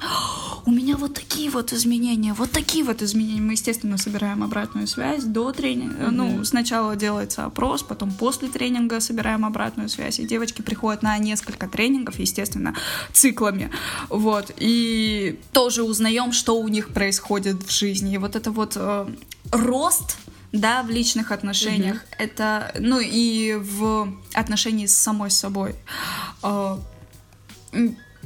У 0.65 0.71
меня 0.71 0.97
вот 0.97 1.13
такие 1.13 1.49
вот 1.49 1.73
изменения, 1.73 2.33
вот 2.33 2.51
такие 2.51 2.83
вот 2.83 3.01
изменения. 3.01 3.41
Мы, 3.41 3.53
естественно, 3.53 3.97
собираем 3.97 4.43
обратную 4.43 4.87
связь 4.87 5.23
до 5.23 5.51
тренинга. 5.51 6.05
Mm-hmm. 6.05 6.11
Ну, 6.11 6.43
сначала 6.43 6.95
делается 6.95 7.45
опрос, 7.45 7.83
потом 7.83 8.11
после 8.11 8.47
тренинга 8.47 8.99
собираем 8.99 9.45
обратную 9.45 9.89
связь. 9.89 10.19
И 10.19 10.27
девочки 10.27 10.61
приходят 10.61 11.03
на 11.03 11.17
несколько 11.17 11.67
тренингов, 11.67 12.19
естественно, 12.19 12.75
циклами. 13.11 13.69
Вот. 14.09 14.51
И 14.57 15.39
тоже 15.51 15.83
узнаем, 15.83 16.31
что 16.31 16.59
у 16.59 16.67
них 16.67 16.89
происходит 16.89 17.63
в 17.63 17.71
жизни. 17.71 18.15
И 18.15 18.17
вот 18.17 18.35
это 18.35 18.51
вот 18.51 18.73
э, 18.75 19.07
рост 19.51 20.17
да, 20.51 20.83
в 20.83 20.89
личных 20.89 21.31
отношениях, 21.31 21.97
mm-hmm. 21.97 22.15
это, 22.17 22.71
ну 22.79 22.99
и 22.99 23.55
в 23.55 24.13
отношении 24.33 24.85
с 24.85 24.95
самой 24.95 25.31
собой, 25.31 25.75
э, 26.43 26.77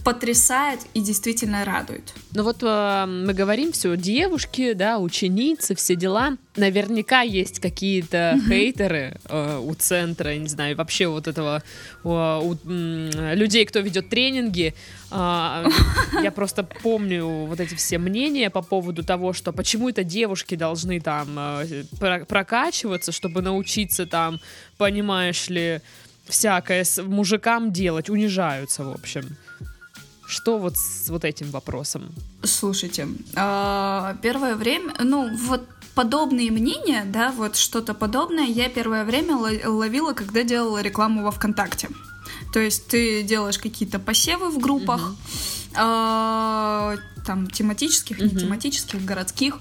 потрясает 0.03 0.79
и 0.93 1.01
действительно 1.01 1.65
радует. 1.65 2.13
Ну 2.33 2.43
вот 2.43 2.57
э, 2.61 3.05
мы 3.05 3.33
говорим 3.33 3.71
все, 3.71 3.95
девушки, 3.95 4.73
да, 4.73 4.99
ученицы, 4.99 5.75
все 5.75 5.95
дела. 5.95 6.37
Наверняка 6.55 7.21
есть 7.21 7.59
какие-то 7.59 8.35
mm-hmm. 8.35 8.47
хейтеры 8.47 9.17
э, 9.25 9.59
у 9.59 9.73
центра, 9.75 10.35
не 10.35 10.47
знаю, 10.47 10.75
вообще 10.75 11.07
вот 11.07 11.27
этого 11.27 11.63
э, 12.03 12.07
у, 12.07 12.55
э, 12.55 13.35
людей, 13.35 13.65
кто 13.65 13.79
ведет 13.79 14.09
тренинги. 14.09 14.73
Э, 15.11 15.65
я 16.23 16.31
просто 16.31 16.63
помню 16.63 17.25
вот 17.27 17.59
эти 17.59 17.75
все 17.75 17.97
мнения 17.97 18.49
по 18.49 18.61
поводу 18.61 19.03
того, 19.03 19.33
что 19.33 19.51
почему 19.51 19.89
это 19.89 20.03
девушки 20.03 20.55
должны 20.55 20.99
там 20.99 21.27
э, 21.37 21.83
прокачиваться, 21.99 23.11
чтобы 23.11 23.41
научиться 23.41 24.05
там, 24.05 24.39
понимаешь 24.77 25.49
ли, 25.49 25.81
всякое 26.29 26.83
с 26.83 27.01
мужикам 27.01 27.71
делать, 27.71 28.09
унижаются, 28.09 28.83
в 28.83 28.91
общем. 28.91 29.37
Что 30.29 30.59
вот 30.59 30.77
с 30.77 31.09
вот 31.09 31.25
этим 31.25 31.49
вопросом? 31.49 32.11
Слушайте, 32.43 33.07
а, 33.35 34.15
первое 34.21 34.55
время, 34.55 34.93
ну 35.03 35.35
вот 35.35 35.67
подобные 35.95 36.51
мнения, 36.51 37.03
да, 37.03 37.31
вот 37.31 37.55
что-то 37.55 37.95
подобное 37.95 38.45
я 38.45 38.69
первое 38.69 39.05
время 39.05 39.35
ловила, 39.35 40.13
когда 40.13 40.43
делала 40.43 40.83
рекламу 40.83 41.23
во 41.23 41.31
ВКонтакте. 41.31 41.89
То 42.53 42.59
есть 42.59 42.87
ты 42.87 43.23
делаешь 43.23 43.57
какие-то 43.57 43.97
посевы 43.97 44.51
в 44.51 44.59
группах, 44.59 45.15
э, 45.71 46.97
там 47.25 47.47
тематических, 47.47 48.19
не 48.19 48.29
тематических, 48.29 49.03
городских. 49.03 49.57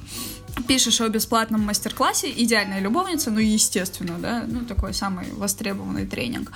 Пишешь 0.67 1.01
о 1.01 1.09
бесплатном 1.09 1.63
мастер-классе 1.63 2.31
«Идеальная 2.37 2.81
любовница», 2.81 3.31
ну, 3.31 3.39
естественно, 3.39 4.19
да, 4.19 4.45
ну, 4.47 4.67
такой 4.67 4.93
самый 4.93 5.33
востребованный 5.33 6.07
тренинг. 6.07 6.53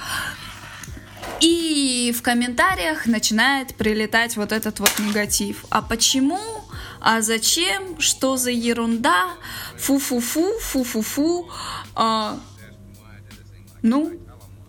И 1.42 2.14
в 2.16 2.22
комментариях 2.22 3.06
начинает 3.06 3.74
прилетать 3.74 4.36
вот 4.36 4.52
этот 4.52 4.78
вот 4.78 4.92
негатив. 5.00 5.64
А 5.70 5.82
почему? 5.82 6.38
А 7.00 7.20
зачем? 7.20 7.98
Что 7.98 8.36
за 8.36 8.52
ерунда? 8.52 9.30
Фу-фу-фу, 9.76 10.60
фу-фу-фу. 10.60 11.50
А, 11.96 12.38
ну, 13.82 14.12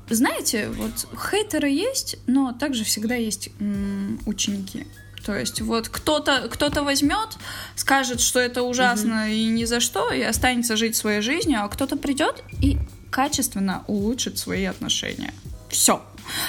знаете, 0.10 0.70
вот 0.70 1.08
хейтеры 1.16 1.70
есть, 1.70 2.16
но 2.26 2.54
также 2.54 2.84
всегда 2.86 3.14
есть 3.14 3.50
м- 3.60 4.20
ученики. 4.26 4.88
То 5.24 5.38
есть 5.38 5.62
вот 5.62 5.90
кто-то 5.90 6.50
кто-то 6.50 6.84
возьмет, 6.84 7.38
скажет, 7.76 8.20
что 8.20 8.40
это 8.40 8.64
ужасно 8.64 9.28
mm-hmm. 9.30 9.36
и 9.36 9.46
ни 9.46 9.66
за 9.66 9.80
что, 9.80 10.12
и 10.12 10.24
останется 10.24 10.76
жить 10.76 10.96
своей 10.96 11.22
жизнью, 11.22 11.64
а 11.64 11.70
кто-то 11.70 11.98
придет 11.98 12.44
и 12.62 12.80
качественно 13.12 13.84
улучшит 13.86 14.40
свои 14.40 14.66
отношения. 14.66 15.36
Все. 15.70 16.04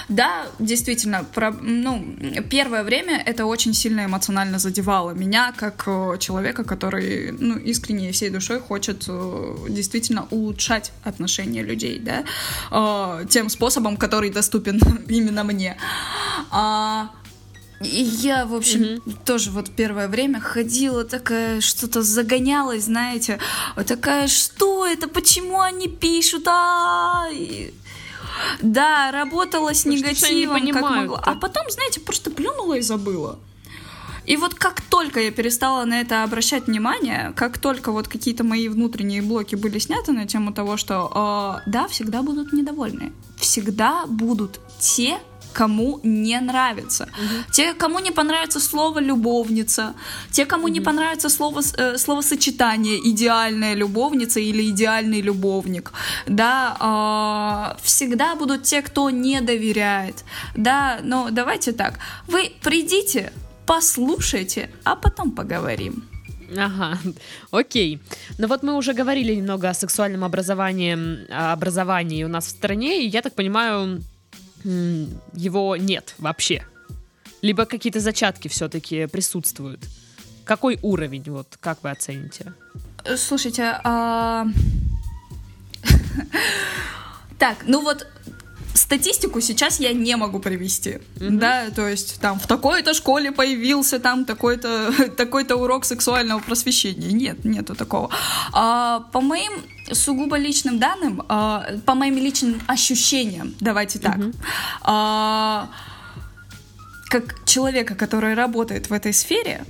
Да, 0.08 0.46
действительно, 0.58 1.24
про, 1.24 1.50
ну, 1.50 2.04
первое 2.50 2.82
время 2.82 3.22
это 3.24 3.46
очень 3.46 3.74
сильно 3.74 4.04
эмоционально 4.04 4.58
задевало 4.58 5.12
меня, 5.12 5.52
как 5.56 5.84
э, 5.86 6.18
человека, 6.18 6.64
который, 6.64 7.32
ну, 7.32 7.56
искренне 7.56 8.10
и 8.10 8.12
всей 8.12 8.30
душой 8.30 8.60
хочет 8.60 9.04
э, 9.08 9.56
действительно 9.68 10.26
улучшать 10.30 10.92
отношения 11.02 11.62
людей, 11.62 11.98
да, 11.98 12.24
э, 12.70 13.26
тем 13.28 13.48
способом, 13.48 13.96
который 13.96 14.30
доступен 14.30 14.80
именно 15.08 15.44
мне. 15.44 15.76
А, 16.50 17.10
и 17.80 18.02
я, 18.02 18.46
в 18.46 18.54
общем, 18.54 18.82
mm-hmm. 18.82 19.24
тоже 19.24 19.50
вот 19.50 19.70
первое 19.70 20.08
время 20.08 20.40
ходила 20.40 21.04
такая, 21.04 21.60
что-то 21.60 22.02
загонялась, 22.02 22.84
знаете, 22.84 23.38
такая, 23.86 24.26
что 24.28 24.86
это, 24.86 25.08
почему 25.08 25.60
они 25.60 25.88
пишут, 25.88 26.46
а, 26.46 27.26
да, 28.60 29.10
работала 29.10 29.74
с 29.74 29.84
негативом, 29.84 30.66
как 30.72 30.82
могла. 30.82 31.20
А 31.24 31.34
потом, 31.34 31.70
знаете, 31.70 32.00
просто 32.00 32.30
плюнула 32.30 32.74
и 32.74 32.80
забыла. 32.80 33.38
И 34.26 34.36
вот 34.36 34.54
как 34.54 34.80
только 34.80 35.20
я 35.20 35.30
перестала 35.30 35.84
на 35.84 36.00
это 36.00 36.22
обращать 36.24 36.66
внимание, 36.66 37.32
как 37.36 37.58
только 37.58 37.92
вот 37.92 38.08
какие-то 38.08 38.42
мои 38.42 38.68
внутренние 38.68 39.20
блоки 39.20 39.54
были 39.54 39.78
сняты 39.78 40.12
на 40.12 40.26
тему 40.26 40.52
того, 40.52 40.76
что 40.76 41.60
э, 41.66 41.70
да, 41.70 41.86
всегда 41.88 42.22
будут 42.22 42.52
недовольны, 42.52 43.12
всегда 43.36 44.06
будут 44.06 44.60
те, 44.78 45.18
кому 45.54 46.00
не 46.02 46.40
нравится. 46.40 47.04
Угу. 47.04 47.52
Те, 47.52 47.74
кому 47.74 48.00
не 48.00 48.10
понравится 48.10 48.60
слово 48.60 49.00
любовница, 49.00 49.94
те, 50.30 50.44
кому 50.44 50.64
угу. 50.64 50.72
не 50.72 50.80
понравится 50.80 51.28
слово, 51.28 51.62
э, 51.78 51.98
словосочетание 51.98 52.98
идеальная 53.10 53.74
любовница 53.74 54.40
или 54.40 54.62
идеальный 54.70 55.22
любовник. 55.22 55.92
Да, 56.26 56.76
э, 56.80 57.82
всегда 57.82 58.34
будут 58.34 58.62
те, 58.62 58.82
кто 58.82 59.10
не 59.10 59.40
доверяет. 59.40 60.24
Да, 60.56 60.98
но 61.02 61.28
давайте 61.30 61.72
так. 61.72 61.98
Вы 62.28 62.52
придите, 62.62 63.32
послушайте, 63.66 64.68
а 64.84 64.96
потом 64.96 65.30
поговорим. 65.30 66.04
Ага, 66.56 66.98
окей. 67.50 67.98
Ну 68.38 68.48
вот 68.48 68.62
мы 68.62 68.74
уже 68.74 68.92
говорили 68.92 69.34
немного 69.34 69.68
о 69.68 69.74
сексуальном 69.74 70.24
образовании, 70.24 70.96
образовании 71.52 72.24
у 72.24 72.28
нас 72.28 72.46
в 72.46 72.50
стране, 72.50 73.04
и 73.04 73.08
я 73.08 73.22
так 73.22 73.34
понимаю, 73.34 74.02
его 74.64 75.76
нет 75.76 76.14
вообще. 76.18 76.64
Либо 77.42 77.66
какие-то 77.66 78.00
зачатки 78.00 78.48
все-таки 78.48 79.06
присутствуют. 79.06 79.80
Какой 80.44 80.78
уровень, 80.82 81.24
вот, 81.26 81.56
как 81.60 81.82
вы 81.82 81.90
оцените? 81.90 82.54
Слушайте, 83.16 83.78
а... 83.84 84.46
так, 87.38 87.58
ну 87.66 87.82
вот 87.82 88.06
статистику 88.74 89.40
сейчас 89.40 89.80
я 89.80 89.92
не 89.92 90.16
могу 90.16 90.40
привести, 90.40 90.90
mm-hmm. 90.90 91.30
да, 91.30 91.70
то 91.70 91.88
есть 91.88 92.20
там 92.20 92.38
в 92.38 92.46
такой-то 92.46 92.92
школе 92.92 93.32
появился 93.32 93.98
там 93.98 94.24
такой-то 94.24 94.92
такой-то 95.16 95.56
урок 95.56 95.84
сексуального 95.84 96.40
просвещения, 96.40 97.12
нет, 97.12 97.44
нету 97.44 97.74
такого. 97.74 98.10
А, 98.52 99.00
по 99.12 99.20
моим 99.20 99.52
сугубо 99.92 100.36
личным 100.36 100.78
данным, 100.78 101.22
а, 101.28 101.64
по 101.86 101.94
моим 101.94 102.16
личным 102.16 102.60
ощущениям, 102.66 103.54
давайте 103.60 103.98
так. 103.98 104.16
Mm-hmm. 104.16 104.34
А, 104.82 105.70
как 107.08 107.44
человека, 107.44 107.94
который 107.94 108.34
работает 108.34 108.90
в 108.90 108.92
этой 108.92 109.12
сфере, 109.12 109.64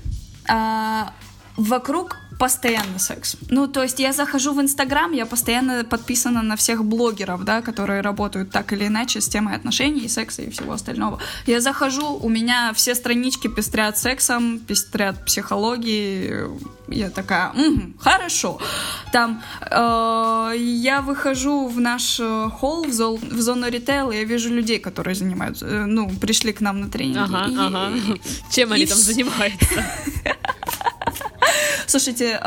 а, 0.49 1.13
вокруг 1.57 2.17
постоянно 2.39 2.99
секс. 2.99 3.37
Ну, 3.51 3.67
то 3.69 3.83
есть 3.83 4.01
я 4.01 4.13
захожу 4.13 4.53
в 4.53 4.61
Инстаграм, 4.61 5.13
я 5.13 5.27
постоянно 5.27 5.85
подписана 5.85 6.43
на 6.43 6.57
всех 6.57 6.85
блогеров, 6.85 7.45
да, 7.45 7.63
которые 7.63 8.01
работают 8.01 8.51
так 8.51 8.73
или 8.73 8.87
иначе 8.87 9.21
с 9.21 9.29
темой 9.29 9.57
отношений, 9.57 10.09
секса 10.09 10.43
и 10.43 10.51
всего 10.51 10.73
остального. 10.73 11.21
Я 11.47 11.61
захожу, 11.61 12.19
у 12.23 12.29
меня 12.29 12.73
все 12.75 12.95
странички 12.95 13.49
пестрят 13.49 13.99
сексом, 13.99 14.59
пестрят 14.59 15.25
психологией. 15.25 16.49
Я 16.89 17.11
такая, 17.11 17.51
угу, 17.51 17.95
хорошо. 17.99 18.61
Там 19.13 19.43
э, 19.63 20.55
я 20.59 21.01
выхожу 21.01 21.69
в 21.69 21.81
наш 21.81 22.21
э, 22.21 22.51
холл, 22.51 22.85
в, 22.85 22.93
зол, 22.93 23.19
в 23.19 23.41
зону 23.41 23.69
ритейла, 23.69 24.13
я 24.13 24.25
вижу 24.25 24.51
людей, 24.51 24.79
которые 24.79 25.15
занимаются, 25.15 25.67
э, 25.67 25.87
ну, 25.87 26.11
пришли 26.11 26.53
к 26.53 26.61
нам 26.61 26.81
на 26.81 26.91
тренинги. 26.91 27.19
Ага, 27.19 27.47
и, 27.49 27.57
ага. 27.57 27.93
Чем 28.51 28.73
они 28.73 28.87
там 28.87 28.99
занимаются? 28.99 29.85
Слушайте, 31.87 32.41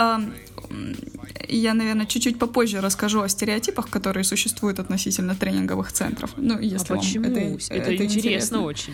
я, 1.47 1.73
наверное, 1.73 2.05
чуть-чуть 2.05 2.39
попозже 2.39 2.81
расскажу 2.81 3.21
о 3.21 3.29
стереотипах, 3.29 3.89
которые 3.89 4.23
существуют 4.23 4.79
относительно 4.79 5.35
тренинговых 5.35 5.91
центров. 5.91 6.31
Ну, 6.37 6.59
если 6.59 6.93
а 6.93 6.97
почему? 6.97 7.25
это, 7.25 7.39
это, 7.39 7.91
это 7.91 8.05
интересно, 8.05 8.17
интересно 8.17 8.61
очень. 8.61 8.93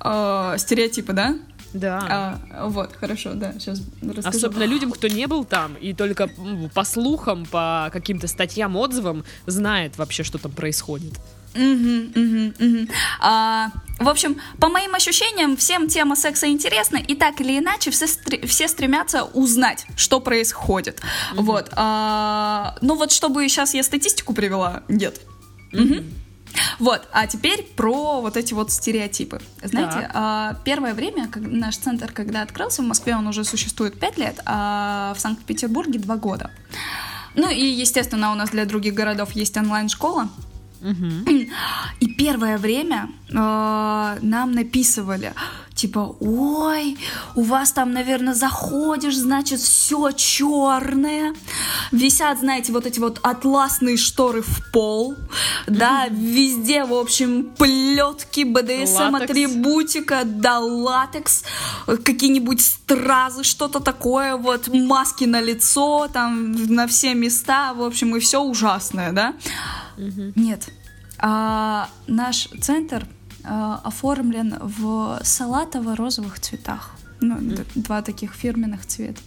А, 0.00 0.58
стереотипы, 0.58 1.12
да? 1.12 1.38
Да. 1.72 2.40
А, 2.50 2.68
вот, 2.68 2.94
хорошо, 2.94 3.34
да, 3.34 3.52
сейчас 3.54 3.82
расскажу. 4.02 4.28
Особенно 4.28 4.64
людям, 4.64 4.90
кто 4.90 5.08
не 5.08 5.26
был 5.26 5.44
там 5.44 5.74
и 5.74 5.92
только 5.92 6.30
по 6.74 6.84
слухам, 6.84 7.46
по 7.46 7.90
каким-то 7.92 8.26
статьям, 8.26 8.76
отзывам 8.76 9.24
знает 9.46 9.98
вообще, 9.98 10.22
что 10.22 10.38
там 10.38 10.52
происходит. 10.52 11.14
Угу, 11.58 12.20
угу, 12.20 12.52
угу. 12.58 12.88
А, 13.20 13.70
в 13.98 14.08
общем, 14.08 14.36
по 14.60 14.68
моим 14.68 14.94
ощущениям, 14.94 15.56
всем 15.56 15.88
тема 15.88 16.14
секса 16.14 16.46
интересна, 16.46 16.98
и 16.98 17.14
так 17.16 17.40
или 17.40 17.58
иначе 17.58 17.90
все, 17.90 18.06
стр- 18.06 18.46
все 18.46 18.68
стремятся 18.68 19.24
узнать, 19.24 19.86
что 19.96 20.20
происходит. 20.20 21.00
Mm-hmm. 21.00 21.42
Вот. 21.42 21.70
А, 21.72 22.76
ну 22.80 22.94
вот, 22.94 23.10
чтобы 23.10 23.48
сейчас 23.48 23.74
я 23.74 23.82
статистику 23.82 24.34
привела, 24.34 24.82
нет. 24.88 25.20
Mm-hmm. 25.72 25.98
Угу. 25.98 26.04
Вот, 26.78 27.06
а 27.12 27.26
теперь 27.26 27.62
про 27.76 28.20
вот 28.20 28.36
эти 28.36 28.54
вот 28.54 28.70
стереотипы. 28.72 29.40
Знаете, 29.62 30.10
а, 30.14 30.56
первое 30.64 30.94
время, 30.94 31.28
как 31.28 31.42
наш 31.42 31.76
центр, 31.76 32.10
когда 32.12 32.42
открылся 32.42 32.82
в 32.82 32.86
Москве, 32.86 33.16
он 33.16 33.26
уже 33.26 33.44
существует 33.44 33.98
5 33.98 34.18
лет, 34.18 34.40
а 34.46 35.14
в 35.16 35.20
Санкт-Петербурге 35.20 35.98
2 35.98 36.16
года. 36.16 36.50
Ну 37.34 37.50
и, 37.50 37.64
естественно, 37.64 38.32
у 38.32 38.34
нас 38.34 38.50
для 38.50 38.64
других 38.64 38.94
городов 38.94 39.32
есть 39.32 39.56
онлайн-школа. 39.56 40.28
И 42.00 42.06
первое 42.16 42.58
время 42.58 43.08
э, 43.28 43.34
нам 43.34 44.52
написывали, 44.52 45.32
типа, 45.78 46.16
ой, 46.20 46.98
у 47.36 47.42
вас 47.42 47.70
там, 47.72 47.92
наверное, 47.92 48.34
заходишь, 48.34 49.16
значит, 49.16 49.60
все 49.60 50.10
черное. 50.10 51.34
Висят, 51.92 52.40
знаете, 52.40 52.72
вот 52.72 52.84
эти 52.84 52.98
вот 52.98 53.20
атласные 53.22 53.96
шторы 53.96 54.42
в 54.42 54.72
пол. 54.72 55.14
Да, 55.68 56.08
везде, 56.10 56.84
в 56.84 56.92
общем, 56.92 57.50
плетки, 57.56 58.42
БДСМ, 58.42 59.14
атрибутика, 59.14 60.22
да, 60.24 60.58
латекс, 60.58 61.44
какие-нибудь 61.86 62.60
стразы, 62.60 63.44
что-то 63.44 63.78
такое, 63.78 64.36
вот, 64.36 64.68
маски 64.68 65.24
на 65.24 65.40
лицо, 65.40 66.08
там, 66.12 66.52
на 66.52 66.88
все 66.88 67.14
места, 67.14 67.72
в 67.74 67.82
общем, 67.82 68.16
и 68.16 68.20
все 68.20 68.42
ужасное, 68.42 69.12
да. 69.12 69.34
Нет. 69.96 70.68
А, 71.20 71.88
наш 72.06 72.48
центр 72.60 73.06
а, 73.44 73.80
оформлен 73.84 74.56
в 74.60 75.20
салатово-розовых 75.22 76.40
цветах. 76.40 76.90
Ну, 77.20 77.36
mm. 77.36 77.66
два 77.74 78.02
таких 78.02 78.32
фирменных 78.32 78.86
цвета. 78.86 79.20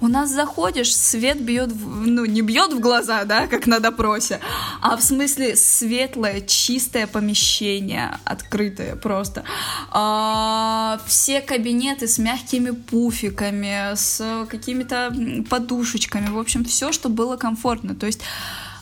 У 0.00 0.08
нас 0.08 0.30
заходишь, 0.30 0.96
свет 0.96 1.40
бьет, 1.40 1.70
в, 1.70 2.06
ну, 2.06 2.24
не 2.24 2.42
бьет 2.42 2.72
в 2.72 2.80
глаза, 2.80 3.24
да, 3.24 3.46
как 3.46 3.68
на 3.68 3.78
допросе, 3.78 4.40
а 4.80 4.96
в 4.96 5.02
смысле 5.02 5.54
светлое, 5.54 6.40
чистое 6.40 7.06
помещение, 7.06 8.18
открытое 8.24 8.96
просто. 8.96 9.44
А, 9.92 11.00
все 11.06 11.40
кабинеты 11.40 12.08
с 12.08 12.18
мягкими 12.18 12.70
пуфиками, 12.70 13.94
с 13.94 14.46
какими-то 14.50 15.14
подушечками, 15.48 16.30
в 16.30 16.38
общем, 16.38 16.64
все, 16.64 16.90
что 16.90 17.08
было 17.08 17.36
комфортно. 17.36 17.94
То 17.94 18.06
есть 18.06 18.20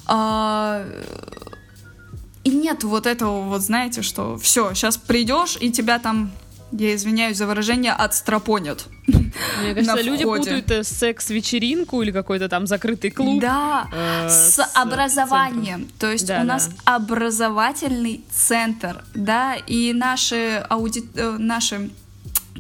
а, 0.07 0.87
и 2.47 2.51
нет 2.51 2.85
вот 2.85 3.07
этого 3.07 3.43
вот, 3.43 3.61
знаете, 3.61 4.03
что 4.03 4.39
все, 4.39 4.73
сейчас 4.73 4.97
придешь, 4.97 5.59
и 5.61 5.73
тебя 5.73 5.99
там 5.99 6.31
я 6.71 6.95
извиняюсь 6.95 7.37
за 7.37 7.47
выражение, 7.47 7.93
отстропонят. 7.93 8.87
Мне 9.07 9.75
кажется, 9.75 10.01
люди 10.03 10.23
путают 10.23 10.71
э, 10.71 10.85
секс-вечеринку 10.85 12.03
или 12.03 12.13
какой-то 12.13 12.49
там 12.49 12.69
закрытый 12.69 13.11
клуб. 13.11 13.41
Да, 13.41 13.89
э, 13.93 14.29
с, 14.29 14.55
с 14.55 14.71
образованием. 14.75 15.81
Центром. 15.81 15.99
То 15.99 16.13
есть 16.13 16.27
да, 16.27 16.41
у 16.41 16.45
нас 16.45 16.69
да. 16.69 16.95
образовательный 16.97 18.25
центр, 18.31 19.05
да, 19.15 19.57
и 19.57 19.93
наши, 19.93 20.65
ауди... 20.69 21.05
Э, 21.17 21.37
наши 21.39 21.91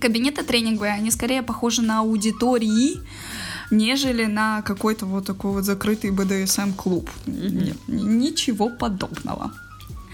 кабинеты 0.01 0.42
тренинговые, 0.42 0.94
они 0.94 1.12
скорее 1.12 1.42
похожи 1.42 1.83
на 1.83 2.01
аудитории, 2.01 3.01
нежели 3.70 4.25
на 4.27 4.62
какой-то 4.62 5.07
вот 5.07 5.27
такой 5.27 5.53
вот 5.53 5.64
закрытый 5.64 6.11
БДСМ-клуб. 6.11 7.09
Mm-hmm. 7.27 7.51
Нет, 7.51 7.77
ничего 7.87 8.68
подобного. 8.68 9.53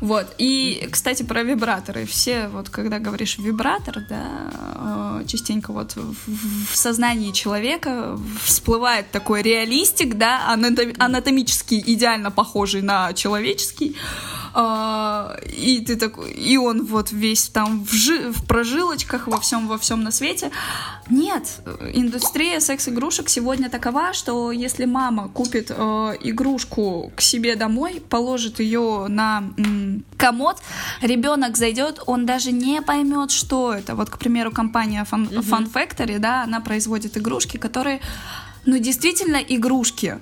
Вот. 0.00 0.34
И, 0.38 0.88
кстати, 0.90 1.22
про 1.22 1.42
вибраторы. 1.42 2.06
Все, 2.06 2.48
вот 2.48 2.68
когда 2.68 2.98
говоришь 2.98 3.38
вибратор, 3.38 4.04
да, 4.08 5.20
э, 5.20 5.24
частенько 5.26 5.72
вот 5.72 5.96
в, 5.96 6.76
сознании 6.76 7.32
человека 7.32 8.18
всплывает 8.42 9.10
такой 9.10 9.42
реалистик, 9.42 10.14
да, 10.14 10.52
анатомически 10.98 11.82
идеально 11.86 12.30
похожий 12.30 12.82
на 12.82 13.12
человеческий. 13.12 13.96
А, 14.58 15.36
и 15.44 15.84
ты 15.84 15.96
такой, 15.96 16.32
и 16.32 16.56
он 16.56 16.86
вот 16.86 17.12
весь 17.12 17.48
там 17.48 17.84
в, 17.84 17.92
жи, 17.92 18.32
в 18.32 18.46
прожилочках 18.46 19.26
во 19.26 19.38
всем 19.38 19.68
во 19.68 19.76
всем 19.76 20.02
на 20.02 20.10
свете. 20.10 20.50
Нет, 21.10 21.60
индустрия 21.92 22.60
секс-игрушек 22.60 23.28
сегодня 23.28 23.68
такова, 23.68 24.14
что 24.14 24.50
если 24.52 24.86
мама 24.86 25.28
купит 25.28 25.70
э, 25.70 25.74
игрушку 26.22 27.12
к 27.14 27.20
себе 27.20 27.54
домой, 27.54 28.02
положит 28.08 28.58
ее 28.58 29.04
на 29.08 29.44
м, 29.58 29.85
комод, 30.16 30.56
ребенок 31.00 31.56
зайдет, 31.56 32.00
он 32.06 32.26
даже 32.26 32.52
не 32.52 32.82
поймет, 32.82 33.30
что 33.30 33.72
это. 33.72 33.94
Вот, 33.94 34.10
к 34.10 34.18
примеру, 34.18 34.50
компания 34.50 35.06
Fun. 35.10 35.30
Fun 35.30 35.72
Factory, 35.72 36.18
да, 36.18 36.42
она 36.42 36.60
производит 36.60 37.16
игрушки, 37.16 37.56
которые, 37.56 38.00
ну, 38.64 38.78
действительно 38.78 39.36
игрушки 39.36 40.20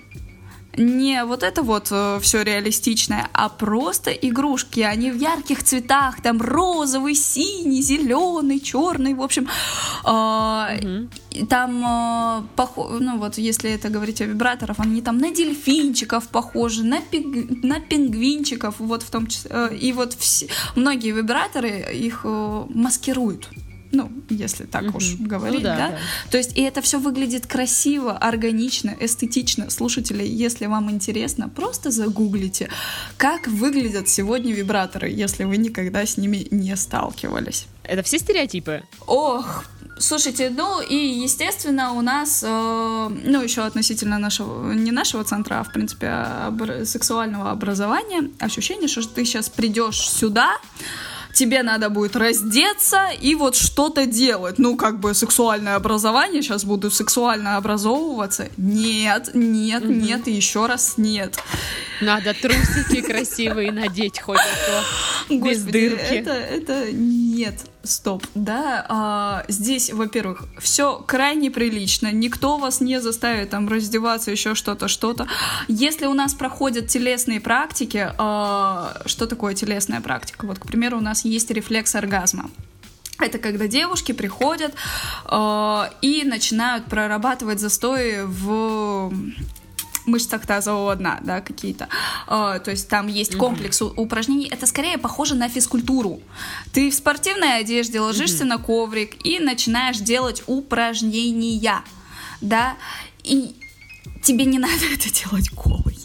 не 0.76 1.24
вот 1.24 1.42
это 1.42 1.62
вот 1.62 1.88
э, 1.90 2.18
все 2.20 2.42
реалистичное, 2.42 3.28
а 3.32 3.48
просто 3.48 4.10
игрушки. 4.10 4.80
Они 4.80 5.10
в 5.10 5.16
ярких 5.16 5.62
цветах, 5.62 6.20
там 6.22 6.40
розовый, 6.40 7.14
синий, 7.14 7.82
зеленый, 7.82 8.60
черный, 8.60 9.14
в 9.14 9.22
общем. 9.22 9.48
Угу. 10.04 11.46
Там, 11.48 12.48
пох... 12.56 12.76
ну 13.00 13.18
вот 13.18 13.38
если 13.38 13.70
это 13.70 13.88
говорить 13.88 14.20
о 14.20 14.24
вибраторах, 14.24 14.78
они 14.78 15.02
там 15.02 15.18
на 15.18 15.30
дельфинчиков 15.30 16.28
похожи, 16.28 16.84
на, 16.84 17.00
пиг... 17.00 17.26
на 17.62 17.80
пингвинчиков, 17.80 18.76
вот 18.78 19.02
в 19.02 19.10
том 19.10 19.26
числе. 19.26 19.50
Э, 19.52 19.74
и 19.74 19.92
вот 19.92 20.14
все... 20.14 20.48
многие 20.76 21.10
вибраторы 21.10 21.84
их 21.92 22.20
э, 22.24 22.66
маскируют. 22.68 23.48
Ну, 23.94 24.10
если 24.28 24.64
так 24.64 24.82
угу. 24.82 24.96
уж 24.98 25.14
говорить, 25.14 25.58
ну, 25.58 25.64
да, 25.64 25.76
да? 25.76 25.88
да. 25.90 25.98
То 26.30 26.36
есть, 26.36 26.56
и 26.58 26.62
это 26.62 26.82
все 26.82 26.98
выглядит 26.98 27.46
красиво, 27.46 28.16
органично, 28.16 28.96
эстетично. 28.98 29.70
Слушатели, 29.70 30.24
если 30.26 30.66
вам 30.66 30.90
интересно, 30.90 31.48
просто 31.48 31.90
загуглите, 31.90 32.68
как 33.16 33.46
выглядят 33.46 34.08
сегодня 34.08 34.52
вибраторы, 34.52 35.10
если 35.10 35.44
вы 35.44 35.56
никогда 35.56 36.04
с 36.04 36.16
ними 36.16 36.48
не 36.50 36.76
сталкивались. 36.76 37.66
Это 37.84 38.02
все 38.02 38.18
стереотипы? 38.18 38.82
Ох, 39.06 39.64
Слушайте, 39.96 40.50
ну 40.50 40.80
и 40.80 40.96
естественно 40.96 41.92
у 41.92 42.00
нас, 42.00 42.42
э, 42.44 42.48
ну 42.48 43.42
еще 43.42 43.62
относительно 43.62 44.18
нашего, 44.18 44.72
не 44.72 44.90
нашего 44.90 45.22
центра, 45.22 45.60
а 45.60 45.62
в 45.62 45.72
принципе 45.72 46.06
обр- 46.06 46.84
сексуального 46.84 47.52
образования, 47.52 48.30
ощущение, 48.40 48.88
что 48.88 49.06
ты 49.06 49.24
сейчас 49.24 49.48
придешь 49.48 50.00
сюда, 50.00 50.56
тебе 51.34 51.62
надо 51.62 51.90
будет 51.90 52.16
раздеться 52.16 53.08
и 53.20 53.34
вот 53.34 53.56
что-то 53.56 54.06
делать. 54.06 54.58
Ну, 54.58 54.76
как 54.76 55.00
бы 55.00 55.14
сексуальное 55.14 55.76
образование, 55.76 56.42
сейчас 56.42 56.64
буду 56.64 56.90
сексуально 56.90 57.56
образовываться. 57.56 58.48
Нет, 58.56 59.30
нет, 59.34 59.84
угу. 59.84 59.92
нет 59.92 60.28
и 60.28 60.32
еще 60.32 60.66
раз 60.66 60.94
нет. 60.96 61.36
Надо 62.00 62.34
трусики 62.34 63.02
красивые 63.02 63.72
надеть 63.72 64.20
хоть 64.20 64.38
а 64.38 64.82
то 65.28 65.36
без 65.36 65.62
дырки. 65.62 66.14
Это, 66.14 66.32
это 66.32 66.92
нет, 66.92 67.54
стоп, 67.84 68.26
да. 68.34 68.84
А, 68.88 69.44
здесь, 69.48 69.92
во-первых, 69.92 70.44
все 70.58 70.98
крайне 71.06 71.50
прилично, 71.50 72.12
никто 72.12 72.56
вас 72.58 72.80
не 72.80 73.00
заставит 73.00 73.50
там 73.50 73.68
раздеваться, 73.68 74.30
еще 74.30 74.54
что-то, 74.54 74.88
что-то. 74.88 75.26
Если 75.68 76.06
у 76.06 76.14
нас 76.14 76.34
проходят 76.34 76.88
телесные 76.88 77.40
практики, 77.40 78.12
а, 78.18 79.02
что 79.06 79.26
такое 79.26 79.54
телесная 79.54 80.00
практика? 80.00 80.46
Вот, 80.46 80.58
к 80.58 80.66
примеру, 80.66 80.98
у 80.98 81.02
нас 81.02 81.24
есть 81.24 81.50
рефлекс 81.50 81.94
оргазма. 81.94 82.50
Это 83.20 83.38
когда 83.38 83.68
девушки 83.68 84.12
приходят 84.12 84.74
э, 85.30 85.82
и 86.02 86.24
начинают 86.24 86.86
прорабатывать 86.86 87.60
застои 87.60 88.22
в 88.24 89.12
мышцах 90.06 90.46
тазового 90.46 90.94
дна, 90.96 91.18
да, 91.22 91.40
какие-то. 91.40 91.88
Э, 92.26 92.60
то 92.62 92.70
есть 92.70 92.88
там 92.88 93.06
есть 93.06 93.36
комплекс 93.36 93.80
mm-hmm. 93.80 93.94
упражнений. 93.96 94.48
Это 94.48 94.66
скорее 94.66 94.98
похоже 94.98 95.34
на 95.34 95.48
физкультуру. 95.48 96.20
Ты 96.72 96.90
в 96.90 96.94
спортивной 96.94 97.58
одежде 97.60 98.00
ложишься 98.00 98.44
mm-hmm. 98.44 98.48
на 98.48 98.58
коврик 98.58 99.26
и 99.26 99.38
начинаешь 99.40 99.98
делать 99.98 100.42
упражнения, 100.46 101.82
да, 102.40 102.76
и 103.22 103.54
тебе 104.22 104.44
не 104.44 104.58
надо 104.66 104.84
это 104.92 105.12
делать 105.12 105.50
голой. 105.52 105.98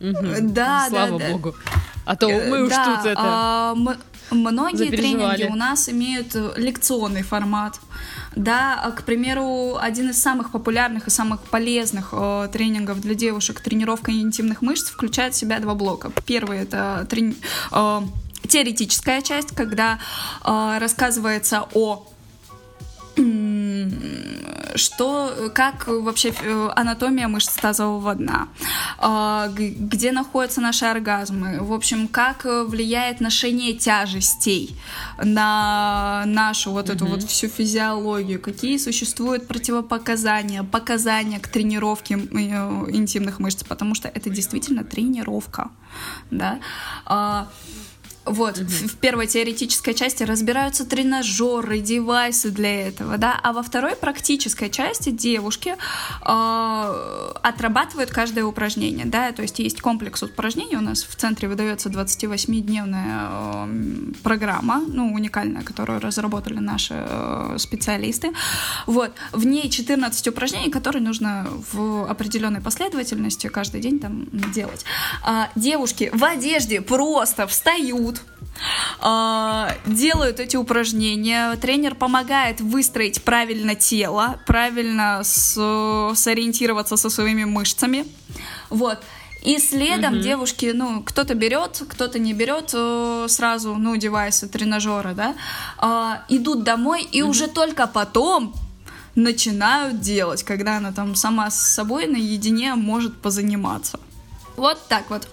Mm-hmm. 0.00 0.40
Да, 0.40 0.86
Слава 0.88 1.18
да, 1.18 1.30
богу. 1.30 1.54
А 2.04 2.16
то 2.16 2.28
мы 2.28 2.58
э, 2.58 2.62
уж 2.62 2.70
да, 2.70 2.84
тут 2.96 3.06
это... 3.06 3.98
Многие 4.30 4.90
тренинги 4.90 5.44
у 5.44 5.54
нас 5.54 5.88
имеют 5.88 6.34
лекционный 6.56 7.22
формат. 7.22 7.80
Да, 8.36 8.80
а, 8.82 8.90
к 8.92 9.04
примеру, 9.04 9.76
один 9.80 10.10
из 10.10 10.20
самых 10.20 10.52
популярных 10.52 11.08
и 11.08 11.10
самых 11.10 11.42
полезных 11.42 12.10
э, 12.12 12.48
тренингов 12.52 13.00
для 13.00 13.14
девушек 13.14 13.60
тренировка 13.60 14.12
интимных 14.12 14.62
мышц 14.62 14.90
включает 14.90 15.34
в 15.34 15.36
себя 15.36 15.58
два 15.58 15.74
блока. 15.74 16.12
Первый 16.26 16.58
это 16.58 17.06
трени... 17.08 17.34
э, 17.72 18.00
теоретическая 18.46 19.22
часть, 19.22 19.54
когда 19.54 19.98
э, 20.44 20.78
рассказывается 20.78 21.66
о 21.74 22.06
что, 24.74 25.50
как 25.54 25.86
вообще 25.86 26.32
э, 26.40 26.70
анатомия 26.76 27.28
мышц 27.28 27.54
тазового 27.54 28.14
дна, 28.14 28.48
а, 28.98 29.48
где 29.54 30.12
находятся 30.12 30.60
наши 30.60 30.84
оргазмы, 30.84 31.58
в 31.60 31.72
общем, 31.72 32.08
как 32.08 32.44
влияет 32.44 33.20
ношение 33.20 33.74
тяжестей 33.74 34.76
на 35.22 36.24
нашу 36.26 36.72
вот 36.72 36.90
эту 36.90 37.04
mm-hmm. 37.04 37.08
вот 37.08 37.22
всю 37.22 37.48
физиологию, 37.48 38.40
какие 38.40 38.78
существуют 38.78 39.46
противопоказания, 39.46 40.62
показания 40.62 41.38
к 41.38 41.48
тренировке 41.48 42.14
интимных 42.14 43.38
мышц, 43.38 43.62
потому 43.64 43.94
что 43.94 44.08
это 44.08 44.30
действительно 44.30 44.84
тренировка, 44.84 45.70
да. 46.30 46.58
Вот, 48.28 48.58
угу. 48.58 48.66
в, 48.66 48.92
в 48.92 48.96
первой 48.96 49.26
теоретической 49.26 49.94
части 49.94 50.22
разбираются 50.22 50.84
тренажеры, 50.84 51.80
девайсы 51.80 52.50
для 52.50 52.88
этого, 52.88 53.18
да, 53.18 53.38
а 53.42 53.52
во 53.52 53.62
второй 53.62 53.96
практической 53.96 54.70
части 54.70 55.10
девушки 55.10 55.74
э, 55.74 57.32
отрабатывают 57.42 58.10
каждое 58.10 58.44
упражнение, 58.44 59.06
да, 59.06 59.32
то 59.32 59.42
есть 59.42 59.58
есть 59.58 59.80
комплекс 59.80 60.22
упражнений, 60.22 60.76
у 60.76 60.80
нас 60.80 61.02
в 61.02 61.14
центре 61.16 61.48
выдается 61.48 61.88
28-дневная 61.88 63.28
э, 63.30 64.12
программа, 64.22 64.82
ну, 64.86 65.12
уникальная, 65.12 65.62
которую 65.62 66.00
разработали 66.00 66.58
наши 66.58 66.94
э, 66.96 67.56
специалисты, 67.58 68.32
вот, 68.86 69.12
в 69.32 69.46
ней 69.46 69.68
14 69.70 70.28
упражнений, 70.28 70.70
которые 70.70 71.02
нужно 71.02 71.46
в 71.72 72.08
определенной 72.08 72.60
последовательности 72.60 73.48
каждый 73.48 73.80
день 73.80 73.98
там 73.98 74.26
делать. 74.52 74.84
А, 75.22 75.50
девушки 75.54 76.10
в 76.12 76.24
одежде 76.24 76.80
просто 76.80 77.46
встают, 77.46 78.17
делают 79.00 80.40
эти 80.40 80.56
упражнения. 80.56 81.54
Тренер 81.56 81.94
помогает 81.94 82.60
выстроить 82.60 83.22
правильно 83.22 83.74
тело, 83.74 84.40
правильно 84.46 85.20
с, 85.22 85.54
сориентироваться 86.14 86.96
со 86.96 87.10
своими 87.10 87.44
мышцами. 87.44 88.06
Вот. 88.70 88.98
И 89.42 89.58
следом 89.58 90.14
угу. 90.14 90.22
девушки, 90.22 90.72
ну, 90.74 91.02
кто-то 91.02 91.34
берет, 91.34 91.82
кто-то 91.88 92.18
не 92.18 92.34
берет 92.34 92.70
э, 92.74 93.26
сразу, 93.28 93.76
ну, 93.76 93.96
девайсы, 93.96 94.48
тренажеры, 94.48 95.14
да, 95.14 95.34
э, 95.80 96.34
идут 96.34 96.64
домой 96.64 97.02
и 97.04 97.22
угу. 97.22 97.30
уже 97.30 97.46
только 97.46 97.86
потом 97.86 98.52
начинают 99.14 100.00
делать, 100.00 100.42
когда 100.42 100.78
она 100.78 100.92
там 100.92 101.14
сама 101.14 101.50
с 101.50 101.60
собой 101.60 102.06
наедине 102.06 102.74
может 102.74 103.16
позаниматься. 103.16 104.00
Вот 104.56 104.78
так 104.88 105.08
вот. 105.08 105.28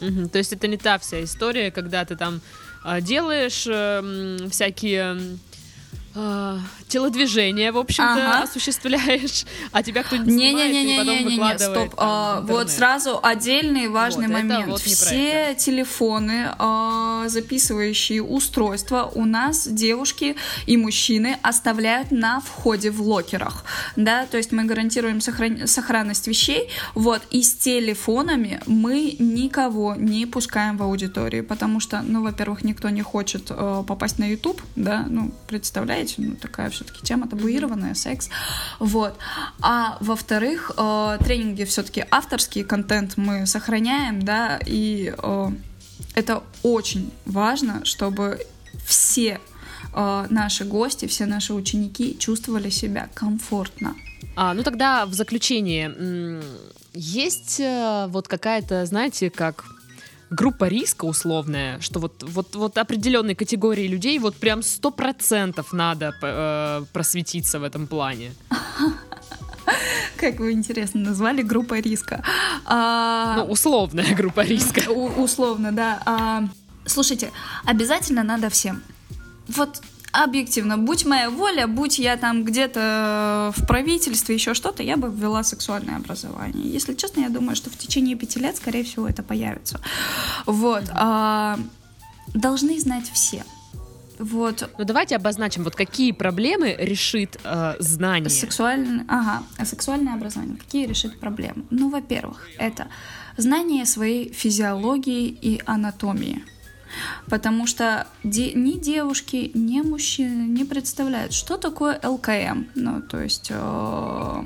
Угу. 0.00 0.28
То 0.30 0.38
есть 0.38 0.52
это 0.54 0.66
не 0.66 0.78
та 0.78 0.98
вся 0.98 1.22
история, 1.22 1.70
когда 1.70 2.04
ты 2.06 2.16
там 2.16 2.36
а, 2.36 2.59
делаешь 3.00 3.66
э, 3.66 4.48
всякие 4.50 5.38
телодвижения, 6.90 7.72
в 7.72 7.78
общем-то, 7.78 8.12
ага. 8.12 8.42
осуществляешь, 8.42 9.44
а 9.72 9.82
тебя 9.82 10.02
кто-нибудь 10.02 10.32
не, 10.32 10.50
снимает 10.50 10.72
не, 10.72 10.84
не, 10.84 10.94
и 10.94 10.98
потом 10.98 11.14
не, 11.14 11.24
не, 11.24 11.30
выкладывает. 11.30 11.78
Не, 11.78 11.86
стоп. 11.86 11.94
А, 11.96 12.40
вот 12.42 12.70
сразу 12.70 13.20
отдельный 13.22 13.88
важный 13.88 14.26
вот, 14.26 14.32
момент. 14.34 14.66
Вот 14.66 14.80
Все 14.80 15.54
телефоны, 15.54 16.48
а, 16.58 17.28
записывающие 17.28 18.22
устройства 18.22 19.10
у 19.14 19.24
нас 19.24 19.66
девушки 19.66 20.36
и 20.66 20.76
мужчины 20.76 21.38
оставляют 21.42 22.10
на 22.10 22.40
входе 22.40 22.90
в 22.90 23.00
локерах, 23.00 23.64
да, 23.96 24.26
то 24.26 24.36
есть 24.36 24.52
мы 24.52 24.64
гарантируем 24.64 25.20
сохран... 25.20 25.66
сохранность 25.66 26.26
вещей, 26.26 26.68
вот, 26.94 27.22
и 27.30 27.42
с 27.42 27.54
телефонами 27.54 28.60
мы 28.66 29.16
никого 29.18 29.94
не 29.94 30.26
пускаем 30.26 30.76
в 30.76 30.82
аудиторию, 30.82 31.44
потому 31.44 31.78
что, 31.80 32.02
ну, 32.02 32.22
во-первых, 32.22 32.64
никто 32.64 32.90
не 32.90 33.02
хочет 33.02 33.46
э, 33.50 33.84
попасть 33.86 34.18
на 34.18 34.28
YouTube, 34.28 34.60
да, 34.76 35.06
ну, 35.08 35.30
представляете, 35.46 36.14
ну, 36.18 36.34
такая 36.34 36.70
все-таки 36.80 37.02
тема 37.02 37.28
табуированная, 37.28 37.94
секс. 37.94 38.30
Вот. 38.78 39.16
А 39.60 39.98
во-вторых, 40.00 40.72
э, 40.76 41.18
тренинги 41.22 41.64
все-таки 41.64 42.04
авторский 42.10 42.64
контент 42.64 43.16
мы 43.16 43.46
сохраняем, 43.46 44.22
да, 44.22 44.58
и 44.64 45.14
э, 45.16 45.50
это 46.14 46.42
очень 46.62 47.12
важно, 47.26 47.84
чтобы 47.84 48.40
все 48.84 49.40
э, 49.94 50.26
наши 50.30 50.64
гости, 50.64 51.06
все 51.06 51.26
наши 51.26 51.52
ученики 51.52 52.16
чувствовали 52.18 52.70
себя 52.70 53.08
комфортно. 53.14 53.94
А, 54.36 54.54
ну 54.54 54.62
тогда 54.62 55.04
в 55.04 55.12
заключение 55.12 56.42
есть 56.94 57.60
э, 57.60 58.06
вот 58.08 58.26
какая-то, 58.26 58.86
знаете, 58.86 59.28
как 59.28 59.64
группа 60.30 60.68
риска 60.68 61.04
условная, 61.04 61.80
что 61.80 62.00
вот, 62.00 62.22
вот, 62.22 62.54
вот 62.54 62.78
определенной 62.78 63.34
категории 63.34 63.86
людей 63.86 64.18
вот 64.18 64.36
прям 64.36 64.62
сто 64.62 64.90
процентов 64.90 65.72
надо 65.72 66.14
э, 66.22 66.84
просветиться 66.92 67.58
в 67.58 67.64
этом 67.64 67.86
плане. 67.86 68.32
Как 70.16 70.38
вы 70.38 70.52
интересно 70.52 71.00
назвали 71.00 71.42
группа 71.42 71.80
риска. 71.80 72.24
А... 72.64 73.36
Ну, 73.36 73.44
условная 73.44 74.14
группа 74.14 74.40
риска. 74.40 74.90
У- 74.90 75.22
условно, 75.22 75.72
да. 75.72 76.02
А... 76.06 76.44
Слушайте, 76.86 77.30
обязательно 77.64 78.22
надо 78.22 78.48
всем. 78.48 78.82
Вот 79.48 79.80
объективно, 80.12 80.78
будь 80.78 81.04
моя 81.06 81.30
воля, 81.30 81.66
будь 81.66 81.98
я 81.98 82.16
там 82.16 82.44
где-то 82.44 83.52
в 83.56 83.66
правительстве, 83.66 84.34
еще 84.34 84.54
что-то, 84.54 84.82
я 84.82 84.96
бы 84.96 85.08
ввела 85.08 85.42
сексуальное 85.42 85.96
образование. 85.96 86.70
Если 86.70 86.94
честно, 86.94 87.20
я 87.20 87.28
думаю, 87.28 87.56
что 87.56 87.70
в 87.70 87.76
течение 87.76 88.16
пяти 88.16 88.40
лет, 88.40 88.56
скорее 88.56 88.84
всего, 88.84 89.08
это 89.08 89.22
появится. 89.22 89.80
Вот. 90.46 90.84
А, 90.92 91.58
должны 92.34 92.78
знать 92.80 93.10
все. 93.12 93.44
Вот. 94.18 94.68
Ну 94.76 94.84
давайте 94.84 95.16
обозначим, 95.16 95.64
вот 95.64 95.74
какие 95.74 96.12
проблемы 96.12 96.76
решит 96.78 97.40
э, 97.42 97.76
знание. 97.78 98.28
Сексуальное, 98.28 99.06
ага, 99.08 99.42
сексуальное 99.64 100.14
образование. 100.14 100.56
Какие 100.58 100.86
решит 100.86 101.18
проблемы? 101.18 101.64
Ну, 101.70 101.88
во-первых, 101.88 102.46
это 102.58 102.88
знание 103.38 103.86
своей 103.86 104.30
физиологии 104.30 105.28
и 105.28 105.62
анатомии 105.64 106.44
потому 107.28 107.66
что 107.66 108.06
де- 108.24 108.52
ни 108.52 108.72
девушки, 108.78 109.50
ни 109.54 109.80
мужчины 109.80 110.42
не 110.48 110.64
представляют, 110.64 111.32
что 111.32 111.56
такое 111.56 111.98
ЛКМ, 112.02 112.66
ну, 112.74 113.00
то 113.02 113.20
есть... 113.22 113.50
Э- 113.50 114.42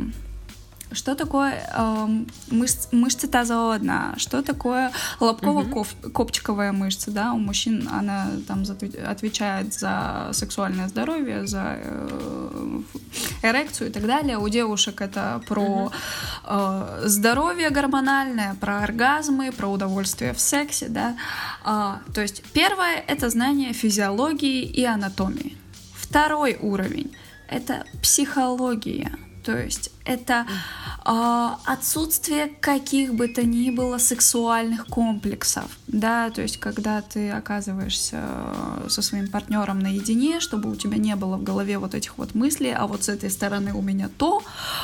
что 0.95 1.15
такое 1.15 1.67
э, 1.73 2.09
мышц, 2.51 2.89
мышцы 2.93 3.27
тазового 3.27 3.79
дна, 3.79 4.15
что 4.17 4.43
такое 4.43 4.93
лобково-копчиковая 5.21 6.73
мышца, 6.73 7.11
да, 7.11 7.33
у 7.33 7.39
мужчин 7.39 7.89
она 7.91 8.31
там 8.47 8.65
отвечает 9.07 9.75
за 9.75 10.31
сексуальное 10.33 10.89
здоровье, 10.89 11.47
за 11.47 11.77
э, 11.79 12.81
эрекцию 13.43 13.91
и 13.91 13.93
так 13.93 14.07
далее, 14.07 14.39
у 14.39 14.49
девушек 14.49 15.01
это 15.01 15.43
про 15.49 15.91
э, 16.45 17.03
здоровье 17.05 17.71
гормональное, 17.71 18.55
про 18.55 18.83
оргазмы, 18.83 19.53
про 19.53 19.69
удовольствие 19.69 20.33
в 20.33 20.41
сексе, 20.41 20.89
да, 20.89 21.17
э, 21.65 22.13
то 22.13 22.21
есть 22.21 22.43
первое 22.53 22.97
это 23.07 23.31
знание 23.31 23.73
физиологии 23.73 24.63
и 24.63 24.85
анатомии, 24.85 25.57
второй 25.95 26.59
уровень 26.61 27.15
это 27.49 27.85
психология, 28.03 29.13
то 29.45 29.57
есть 29.57 29.91
это 30.05 30.47
э, 31.05 31.49
отсутствие 31.65 32.51
каких 32.61 33.15
бы 33.15 33.29
то 33.29 33.45
ни 33.45 33.71
было 33.71 33.99
сексуальных 33.99 34.87
комплексов, 34.87 35.65
да, 35.87 36.31
то 36.31 36.43
есть 36.43 36.59
когда 36.59 37.03
ты 37.03 37.31
оказываешься 37.31 38.23
э, 38.23 38.87
со 38.89 39.03
своим 39.03 39.29
партнером 39.29 39.81
наедине, 39.81 40.41
чтобы 40.41 40.71
у 40.71 40.77
тебя 40.77 40.97
не 40.97 41.15
было 41.17 41.37
в 41.37 41.43
голове 41.43 41.79
вот 41.79 41.95
этих 41.95 42.19
вот 42.19 42.35
мыслей, 42.35 42.73
а 42.73 42.87
вот 42.87 43.05
с 43.05 43.09
этой 43.09 43.31
стороны 43.31 43.75
у 43.75 43.83
меня 43.83 44.09
то, 44.17 44.43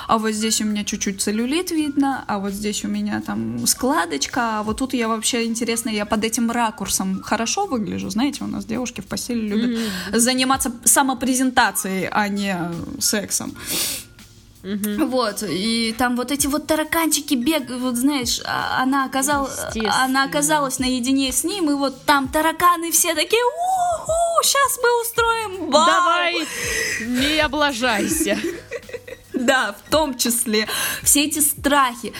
а 0.09 0.19
вот 0.19 0.33
здесь 0.33 0.61
у 0.61 0.65
меня 0.65 0.85
чуть-чуть 0.85 1.21
целлюлит 1.21 1.71
видно, 1.71 2.25
а 2.27 2.39
вот 2.39 2.53
здесь 2.53 2.85
у 2.85 2.89
меня 2.89 3.21
там 3.21 3.67
складочка, 3.67 4.61
а 4.61 4.63
вот 4.63 4.79
тут 4.79 4.95
я 4.95 5.09
вообще 5.09 5.47
интересно, 5.47 5.89
я 5.91 6.05
под 6.07 6.25
этим 6.25 6.51
ракурсом 6.51 7.23
хорошо 7.23 7.67
выгляжу, 7.67 8.11
знаете, 8.11 8.45
у 8.45 8.47
нас 8.47 8.65
девушки 8.65 9.01
в 9.01 9.07
постели 9.07 9.41
любят 9.41 9.71
mm-hmm. 9.71 10.19
заниматься 10.19 10.73
самопрезентацией, 10.85 12.09
а 12.11 12.29
не 12.29 12.57
сексом. 13.01 13.55
Угу. 14.63 15.07
Вот, 15.07 15.43
и 15.43 15.95
там 15.97 16.17
вот 16.17 16.31
эти 16.31 16.47
вот 16.47 16.67
тараканчики 16.67 17.35
бегают, 17.35 17.81
вот 17.81 17.97
знаешь, 17.97 18.41
а, 18.45 18.83
она, 18.83 19.07
оказал, 19.07 19.49
она 20.03 20.25
оказалась 20.25 20.79
наедине 20.79 21.33
с 21.33 21.45
ним, 21.45 21.71
и 21.71 21.75
вот 21.75 22.05
там 22.05 22.29
тараканы 22.29 22.91
все 22.91 23.15
такие, 23.15 23.43
у 23.43 24.43
сейчас 24.43 24.79
мы 24.83 25.01
устроим 25.03 25.71
бал. 25.71 25.87
Давай, 25.87 26.47
не 27.01 27.41
облажайся. 27.41 28.39
Да, 29.33 29.73
в 29.73 29.91
том 29.91 30.19
числе. 30.19 30.69
Все 31.03 31.25
эти 31.25 31.39
страхи. 31.39 32.13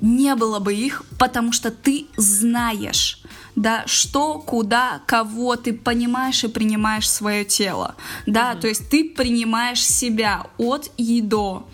Не 0.00 0.34
было 0.36 0.58
бы 0.58 0.72
их, 0.72 1.02
потому 1.18 1.52
что 1.52 1.70
ты 1.70 2.06
знаешь 2.16 3.20
да, 3.56 3.84
что, 3.86 4.38
куда, 4.38 5.00
кого 5.06 5.56
ты 5.56 5.72
понимаешь 5.72 6.44
и 6.44 6.48
принимаешь 6.48 7.08
свое 7.10 7.44
тело, 7.44 7.96
да, 8.26 8.52
mm-hmm. 8.52 8.60
то 8.60 8.68
есть 8.68 8.88
ты 8.90 9.04
принимаешь 9.04 9.84
себя 9.84 10.46
от 10.58 10.90
и 10.98 11.22
до. 11.22 11.66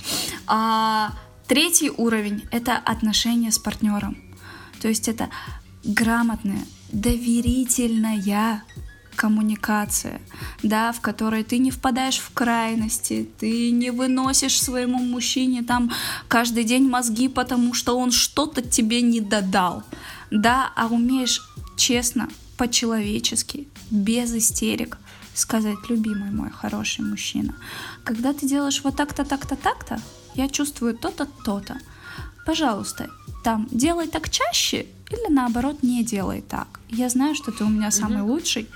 А, 0.47 1.13
третий 1.47 1.91
уровень 1.91 2.49
это 2.51 2.77
отношения 2.77 3.51
с 3.51 3.59
партнером, 3.59 4.17
то 4.81 4.89
есть 4.89 5.09
это 5.09 5.29
грамотное, 5.85 6.65
доверительная 6.93 8.63
коммуникация, 9.17 10.21
да, 10.63 10.93
в 10.93 11.01
которой 11.01 11.45
ты 11.45 11.59
не 11.59 11.71
впадаешь 11.71 12.19
в 12.19 12.33
крайности, 12.33 13.29
ты 13.39 13.71
не 13.71 13.91
выносишь 13.91 14.61
своему 14.61 14.99
мужчине 14.99 15.63
там 15.63 15.91
каждый 16.29 16.65
день 16.65 16.89
мозги, 16.89 17.29
потому 17.29 17.75
что 17.75 17.99
он 17.99 18.11
что-то 18.11 18.63
тебе 18.63 19.03
не 19.03 19.21
додал, 19.21 19.83
да, 20.31 20.73
а 20.77 20.87
умеешь 20.87 21.43
честно, 21.83 22.29
по-человечески, 22.57 23.67
без 23.91 24.33
истерик 24.35 24.99
сказать, 25.35 25.79
любимый 25.89 26.31
мой 26.31 26.51
хороший 26.51 27.05
мужчина, 27.05 27.55
когда 28.05 28.33
ты 28.33 28.47
делаешь 28.47 28.85
вот 28.85 28.97
так-то, 28.97 29.25
так-то, 29.25 29.57
так-то, 29.57 30.01
я 30.35 30.49
чувствую 30.49 30.95
то-то, 30.95 31.27
то-то. 31.45 31.79
Пожалуйста, 32.47 33.11
там 33.43 33.67
делай 33.71 34.09
так 34.09 34.31
чаще 34.31 34.87
или 35.11 35.33
наоборот 35.33 35.83
не 35.83 36.05
делай 36.05 36.43
так. 36.43 36.81
Я 36.89 37.09
знаю, 37.09 37.35
что 37.35 37.51
ты 37.51 37.65
у 37.65 37.69
меня 37.69 37.91
самый 37.91 38.19
mm-hmm. 38.19 38.31
лучший, 38.31 38.69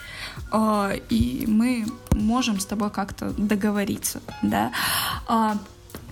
э, 0.52 1.00
и 1.10 1.44
мы 1.46 1.86
можем 2.12 2.58
с 2.58 2.66
тобой 2.66 2.90
как-то 2.90 3.30
договориться, 3.38 4.20
да. 4.42 4.72
Э, 5.28 5.54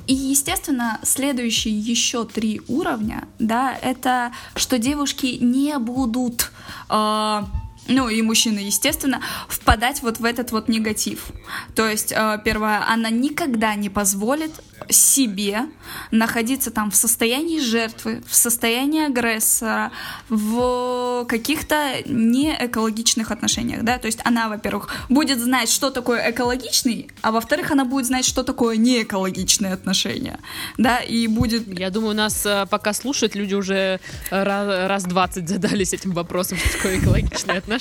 и, 0.06 0.14
естественно, 0.14 1.00
следующие 1.02 1.78
еще 1.78 2.24
три 2.24 2.60
уровня, 2.68 3.26
да, 3.38 3.74
это 3.80 4.32
что 4.54 4.78
девушки 4.78 5.38
не 5.40 5.78
будут 5.78 6.52
э, 6.90 7.42
ну 7.88 8.08
и 8.08 8.22
мужчины, 8.22 8.60
естественно, 8.60 9.20
впадать 9.48 10.02
вот 10.02 10.18
в 10.18 10.24
этот 10.24 10.52
вот 10.52 10.68
негатив. 10.68 11.26
То 11.74 11.88
есть, 11.88 12.12
э, 12.12 12.38
первое, 12.44 12.86
она 12.88 13.10
никогда 13.10 13.74
не 13.74 13.90
позволит 13.90 14.52
себе 14.90 15.66
находиться 16.10 16.70
там 16.70 16.90
в 16.90 16.96
состоянии 16.96 17.60
жертвы, 17.60 18.22
в 18.26 18.34
состоянии 18.34 19.06
агрессора, 19.06 19.92
в 20.28 21.24
каких-то 21.26 22.02
неэкологичных 22.06 23.30
отношениях, 23.30 23.82
да, 23.82 23.98
то 23.98 24.06
есть 24.06 24.20
она, 24.24 24.48
во-первых, 24.48 24.90
будет 25.08 25.38
знать, 25.38 25.70
что 25.70 25.90
такое 25.90 26.30
экологичный, 26.30 27.08
а 27.22 27.32
во-вторых, 27.32 27.70
она 27.70 27.84
будет 27.84 28.06
знать, 28.06 28.24
что 28.24 28.42
такое 28.42 28.76
неэкологичные 28.76 29.72
отношения, 29.72 30.38
да, 30.76 30.98
и 30.98 31.26
будет... 31.26 31.66
Я 31.78 31.90
думаю, 31.90 32.14
нас 32.14 32.44
э, 32.44 32.66
пока 32.68 32.92
слушают, 32.92 33.34
люди 33.34 33.54
уже 33.54 34.00
раз, 34.30 34.88
раз 34.88 35.04
20 35.04 35.48
задались 35.48 35.92
этим 35.92 36.12
вопросом, 36.12 36.58
что 36.58 36.72
такое 36.72 36.98
экологичные 36.98 37.58
отношения. 37.58 37.73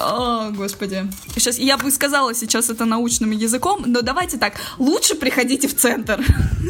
О, 0.00 0.50
господи. 0.50 1.06
Сейчас 1.34 1.58
я 1.58 1.76
бы 1.78 1.90
сказала 1.90 2.34
сейчас 2.34 2.70
это 2.70 2.84
научным 2.84 3.30
языком, 3.30 3.84
но 3.86 4.02
давайте 4.02 4.36
так. 4.36 4.54
Лучше 4.78 5.14
приходите 5.14 5.68
в 5.68 5.76
центр. 5.76 6.22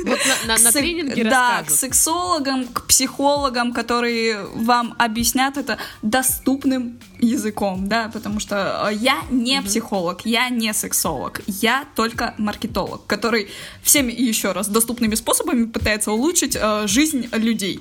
Вот 0.06 0.18
на, 0.46 0.56
на, 0.56 0.62
на 0.62 0.72
тренинге 0.72 1.24
Да, 1.24 1.62
к 1.66 1.70
сексологам, 1.70 2.66
к 2.66 2.86
психологам, 2.86 3.72
которые 3.72 4.44
вам 4.54 4.94
объяснят 4.98 5.56
это 5.56 5.78
доступным 6.02 6.98
языком, 7.18 7.88
да, 7.88 8.10
потому 8.12 8.38
что 8.38 8.88
э, 8.90 8.94
я 8.94 9.22
не 9.30 9.62
психолог, 9.62 10.26
я 10.26 10.48
не 10.50 10.72
сексолог, 10.74 11.40
я 11.46 11.86
только 11.96 12.34
маркетолог, 12.38 13.06
который 13.06 13.48
всеми 13.82 14.12
еще 14.12 14.52
раз 14.52 14.68
доступными 14.68 15.14
способами 15.14 15.64
пытается 15.64 16.12
улучшить 16.12 16.56
э, 16.60 16.86
жизнь 16.86 17.28
людей. 17.32 17.80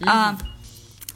mm 0.00 0.06
А, 0.08 0.38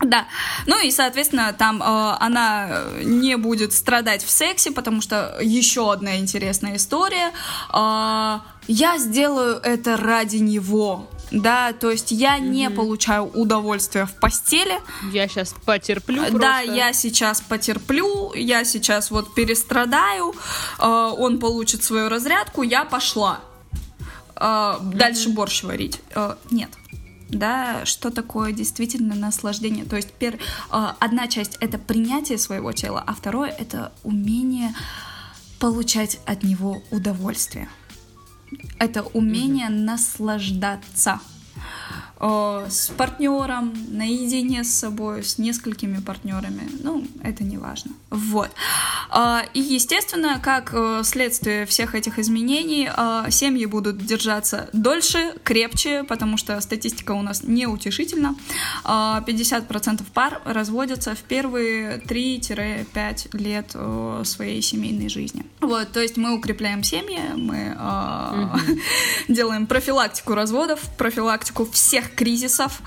да, 0.02 0.26
ну 0.66 0.82
и, 0.82 0.90
соответственно, 0.90 1.52
там 1.52 1.82
э, 1.82 2.16
она 2.20 2.84
не 3.02 3.36
будет 3.36 3.72
страдать 3.72 4.24
в 4.24 4.30
сексе, 4.30 4.70
потому 4.70 5.02
что 5.02 5.36
еще 5.42 5.92
одна 5.92 6.18
интересная 6.18 6.76
история. 6.76 7.32
Э, 7.72 8.38
я 8.66 8.98
сделаю 8.98 9.56
это 9.56 9.96
ради 9.96 10.36
него. 10.38 11.08
Да, 11.30 11.72
то 11.72 11.90
есть 11.90 12.10
я 12.10 12.38
mm-hmm. 12.38 12.48
не 12.48 12.70
получаю 12.70 13.24
удовольствия 13.26 14.06
в 14.06 14.14
постели. 14.14 14.80
Я 15.12 15.28
сейчас 15.28 15.54
потерплю. 15.64 16.22
Просто. 16.22 16.38
Да, 16.38 16.60
я 16.60 16.92
сейчас 16.92 17.40
потерплю, 17.40 18.32
я 18.34 18.64
сейчас 18.64 19.10
вот 19.10 19.34
перестрадаю, 19.34 20.34
э, 20.78 20.84
он 20.84 21.38
получит 21.38 21.84
свою 21.84 22.08
разрядку, 22.08 22.62
я 22.62 22.84
пошла. 22.84 23.40
Э, 24.34 24.40
mm-hmm. 24.40 24.94
Дальше 24.94 25.28
борщ 25.28 25.62
варить. 25.62 26.00
Э, 26.14 26.36
нет 26.50 26.70
да, 27.30 27.84
что 27.86 28.10
такое 28.10 28.52
действительно 28.52 29.14
наслаждение. 29.14 29.84
То 29.84 29.96
есть 29.96 30.12
пер, 30.12 30.38
а, 30.68 30.96
одна 31.00 31.28
часть 31.28 31.56
это 31.60 31.78
принятие 31.78 32.38
своего 32.38 32.72
тела, 32.72 33.02
а 33.06 33.14
второе 33.14 33.50
это 33.50 33.92
умение 34.02 34.74
получать 35.58 36.20
от 36.26 36.42
него 36.42 36.82
удовольствие. 36.90 37.68
Это 38.78 39.02
умение 39.02 39.68
mm-hmm. 39.68 39.84
наслаждаться 39.84 41.20
с 42.20 42.92
партнером, 42.96 43.72
наедине 43.88 44.62
с 44.62 44.70
собой, 44.70 45.24
с 45.24 45.38
несколькими 45.38 46.00
партнерами. 46.00 46.68
Ну, 46.82 47.04
это 47.22 47.44
не 47.44 47.56
важно. 47.56 47.92
Вот. 48.10 48.50
Э, 49.10 49.40
и, 49.54 49.60
естественно, 49.60 50.40
как 50.42 50.70
э, 50.72 51.02
следствие 51.04 51.64
всех 51.66 51.94
этих 51.94 52.18
изменений, 52.18 52.90
э, 52.94 53.30
семьи 53.30 53.66
будут 53.66 54.04
держаться 54.04 54.68
дольше, 54.72 55.34
крепче, 55.44 56.04
потому 56.04 56.36
что 56.36 56.60
статистика 56.60 57.12
у 57.12 57.22
нас 57.22 57.42
неутешительна. 57.42 58.34
Э, 58.84 59.22
50% 59.26 60.02
пар 60.12 60.40
разводятся 60.44 61.14
в 61.14 61.22
первые 61.22 61.98
3-5 61.98 63.36
лет 63.36 63.70
э, 63.74 64.22
своей 64.24 64.62
семейной 64.62 65.08
жизни. 65.08 65.44
Вот, 65.60 65.92
то 65.92 66.00
есть 66.00 66.16
мы 66.16 66.34
укрепляем 66.34 66.82
семьи, 66.82 67.20
мы 67.34 67.76
э, 67.78 68.82
делаем 69.28 69.66
профилактику 69.66 70.34
разводов, 70.34 70.80
профилактику 70.96 71.66
всех 71.70 72.09
кризисов. 72.14 72.80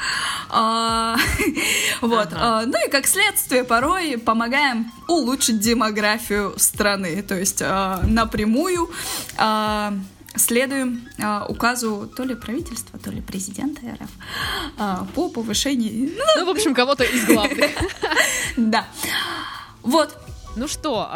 А, 0.49 1.17
вот. 2.01 2.29
А, 2.33 2.65
ну 2.65 2.87
и 2.87 2.89
как 2.89 3.07
следствие 3.07 3.63
порой 3.63 4.17
помогаем 4.17 4.91
улучшить 5.07 5.59
демографию 5.59 6.53
страны. 6.57 7.21
То 7.21 7.35
есть 7.35 7.61
а, 7.61 8.01
напрямую 8.03 8.89
следуем 10.35 11.07
указу 11.47 12.11
то 12.15 12.23
ли 12.23 12.33
правительства, 12.33 12.97
то 12.97 13.11
ли 13.11 13.21
президента 13.21 13.81
РФ 13.81 15.09
по 15.13 15.29
повышению... 15.29 16.11
Ну, 16.37 16.45
в 16.45 16.49
общем, 16.49 16.73
кого-то 16.73 17.03
из 17.03 17.25
главных. 17.25 17.69
Да. 18.57 18.87
Вот. 19.83 20.17
Ну 20.55 20.67
что, 20.67 21.07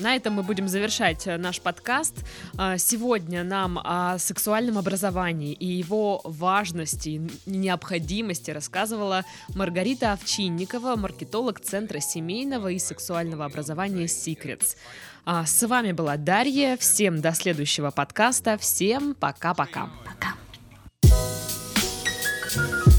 на 0.00 0.16
этом 0.16 0.34
мы 0.34 0.42
будем 0.42 0.66
завершать 0.66 1.26
э, 1.26 1.36
наш 1.36 1.60
подкаст. 1.60 2.14
А, 2.56 2.78
сегодня 2.78 3.44
нам 3.44 3.78
о 3.78 4.18
сексуальном 4.18 4.78
образовании 4.78 5.52
и 5.52 5.66
его 5.66 6.22
важности 6.24 7.08
и 7.10 7.30
необходимости 7.46 8.50
рассказывала 8.50 9.24
Маргарита 9.54 10.12
Овчинникова, 10.12 10.96
маркетолог 10.96 11.60
Центра 11.60 12.00
семейного 12.00 12.68
и 12.68 12.78
сексуального 12.78 13.44
образования 13.44 14.08
«Секретс». 14.08 14.76
А, 15.26 15.44
с 15.44 15.66
вами 15.66 15.92
была 15.92 16.16
Дарья. 16.16 16.78
Всем 16.78 17.20
до 17.20 17.34
следующего 17.34 17.90
подкаста. 17.90 18.56
Всем 18.56 19.14
пока-пока. 19.14 19.90
Пока. 20.04 20.34
-пока. 21.02 22.74
пока. 22.74 22.89